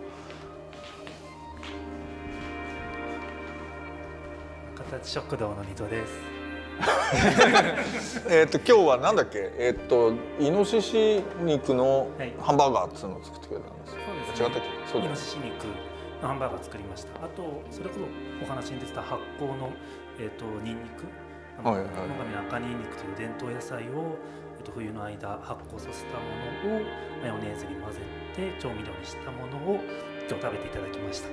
[4.91, 6.30] 形食堂のニトです。
[8.29, 9.53] えーっと今日はなんだっけ？
[9.59, 12.33] えーっとイノシシ肉のはい。
[12.41, 13.99] ハンバーガーっつうのを作ってくれたんですよ、
[14.35, 14.69] そう違ったっけ？
[14.93, 15.67] そうイだノシシ肉
[16.23, 17.25] のハンバーガー作りました。
[17.25, 19.71] あとそれこそお話に出てた発酵の
[20.19, 21.05] えっ、とニンニク、
[21.63, 21.95] はいはいはい。
[22.09, 24.17] 野上赤ニンニクという伝統野菜を
[24.59, 26.83] えっ、と冬の間発酵させたものを
[27.23, 27.99] マヨネーズに混ぜ
[28.37, 29.81] て調味料にしたものを
[30.29, 31.29] 今日食べていただきました。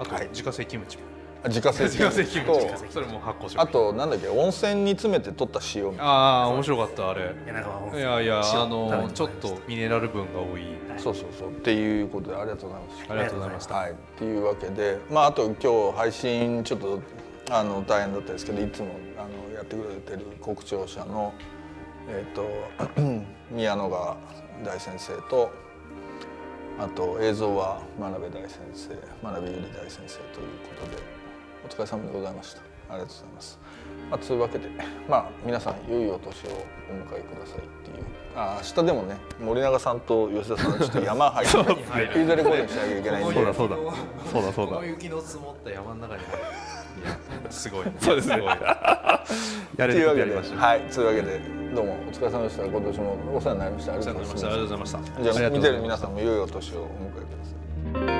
[0.00, 0.28] あとはい。
[0.28, 1.04] 自家製キムチも。
[1.04, 6.04] あ自家製自家製キムチとそれも発酵食品あとなんだっけ温泉に詰めて取った塩みたいな。
[6.04, 7.34] ああ面白かったあれ。
[7.94, 10.62] いやいや塩あのちょっとミネラル分が多い。
[10.98, 11.48] そうそうそう。
[11.50, 13.04] っていうことでありがとうございます。
[13.08, 13.74] ありがとうございました。
[13.74, 17.00] はい、っていうわけで、まあ、あと今日配信ちょっと
[17.50, 21.32] あの大変だったですけどいつもあのやってくれてる国庁舎の、
[22.08, 22.46] えー、と
[23.50, 24.16] 宮野川
[24.64, 25.50] 大先生と
[26.78, 30.46] あと映像は真鍋大先生真鍋ゆり大先生という
[30.78, 31.19] ことで
[31.64, 32.60] お疲れ様でございました。
[32.90, 33.58] ありがとうございます、
[34.10, 34.68] まあ、というわけで
[35.08, 38.04] まあ皆さん良いお年をお迎えくださいっていう。
[38.34, 43.34] あ明日でもね森永さんと吉田さんちょっと山入って フィールドレコーディングしなきゃいけないんで。
[43.34, 43.76] そうだそうだ。
[44.32, 46.22] そうだそうだこの雪の積もった山の中に。
[46.24, 46.38] 入る
[47.00, 47.08] い
[47.44, 48.38] やすごい そうですね。
[48.40, 50.58] ごいやれるというわけでことやりましょう。
[50.58, 51.40] はいというわけで
[51.74, 52.64] どうもお疲れ様でした。
[52.64, 53.92] 今年もお世話になりました。
[53.92, 54.46] ありがとうございました。
[54.46, 55.32] ありがとうございました。
[55.32, 56.88] じゃあ見てる皆さんも良いお年をお迎
[57.18, 58.19] えください